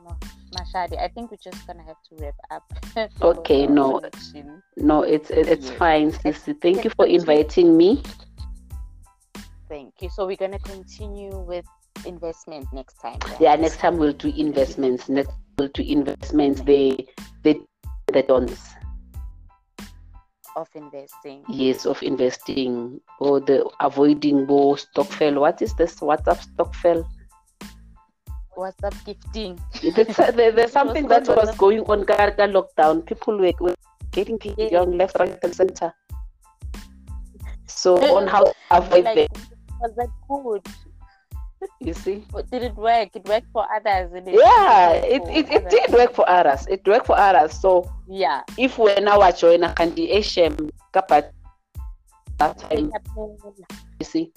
Mashadi. 0.56 0.98
I 0.98 1.08
think 1.08 1.30
we're 1.30 1.36
just 1.42 1.66
gonna 1.66 1.82
have 1.84 1.96
to 2.08 2.16
wrap 2.24 2.34
up. 2.50 2.64
Okay, 3.22 3.66
no. 3.66 3.98
connection. 4.00 4.62
no 4.76 5.02
it's 5.02 5.30
it's 5.30 5.68
Yes. 5.68 5.78
fine 5.78 6.10
sissy 6.12 6.54
thank 6.60 6.84
you 6.84 6.90
for 6.96 7.06
inviting 7.06 7.76
me 7.76 8.02
Thank 9.68 9.94
you. 10.00 10.08
So 10.08 10.26
we're 10.26 10.36
gonna 10.36 10.58
continue 10.60 11.36
with 11.38 11.66
investment 12.06 12.66
next 12.72 12.94
time. 13.02 13.18
right? 13.26 13.40
yeah 13.40 13.54
next 13.56 13.78
time 13.78 13.98
we'll 13.98 14.12
do 14.14 14.28
investments 14.36 15.08
next 15.08 15.30
we'll 15.58 15.68
do 15.68 15.82
investments 15.82 16.60
the 16.62 17.06
the 17.44 17.60
the 18.14 18.22
dons 18.22 18.74
Of 20.56 20.68
investing. 20.74 21.44
years 21.48 21.86
of 21.86 22.02
investing 22.02 23.00
or 23.20 23.40
the 23.40 23.68
avoiding 23.80 24.46
bo 24.46 24.74
stokvel 24.76 25.40
what 25.40 25.60
is 25.62 25.74
this 25.74 26.00
What's 26.00 26.22
whatsapp 26.22 26.40
stokvel 26.42 27.02
What's 27.02 27.17
up, 28.62 28.94
gifting? 29.04 29.58
There's, 29.82 30.16
there- 30.16 30.52
there's 30.52 30.72
something 30.80 31.06
was 31.08 31.26
that 31.26 31.36
was 31.36 31.56
going 31.56 31.80
on 31.80 32.04
Garga 32.04 32.46
lockdown. 32.50 33.04
People 33.06 33.38
were, 33.38 33.52
were 33.60 33.74
getting 34.12 34.38
paid 34.38 34.54
Yeah. 34.72 34.80
on 34.80 34.96
left, 34.98 35.18
right, 35.18 35.38
and 35.42 35.54
center. 35.54 35.92
So 37.66 37.96
on 38.16 38.26
how 38.26 38.44
to 38.44 38.54
avoid 38.70 39.04
Like, 39.04 39.14
them, 39.32 39.42
was 39.80 39.92
that 39.96 40.08
good? 40.28 40.66
you 41.80 41.94
see? 41.94 42.24
But 42.30 42.50
did 42.50 42.62
it 42.62 42.74
work? 42.76 43.10
It 43.14 43.26
worked 43.28 43.48
for 43.52 43.66
others. 43.74 44.10
It 44.14 44.24
Yeah, 44.34 44.92
it, 44.92 45.22
it, 45.28 45.50
it 45.52 45.70
did 45.70 45.90
work 45.92 46.14
for 46.14 46.28
others. 46.28 46.66
It 46.68 46.86
worked 46.86 47.06
for 47.06 47.18
others. 47.18 47.52
So 47.60 47.90
Yeah. 48.08 48.42
if 48.56 48.78
we're 48.78 49.00
now 49.00 49.20
a 49.22 49.32
country, 49.32 50.10
Asian, 50.10 50.70
kapat 50.94 51.30
that 52.38 52.58
time, 52.58 52.92
you 53.98 54.04
see. 54.04 54.32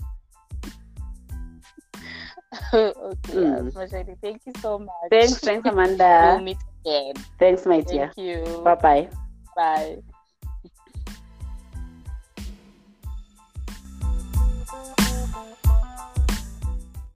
okay. 2.74 3.34
Mm. 3.34 4.18
Thank 4.22 4.42
you 4.46 4.54
so 4.62 4.80
much. 4.80 4.92
Thanks, 5.10 5.40
thanks, 5.40 5.68
Amanda. 5.68 6.36
we'll 6.36 6.44
meet 6.44 6.58
again. 6.86 7.14
Thanks, 7.40 7.66
my 7.66 7.82
dear. 7.82 8.12
Thank 8.16 8.18
you. 8.18 8.62
Bye 8.64 8.76
bye. 8.76 9.10
Bye. 9.56 10.02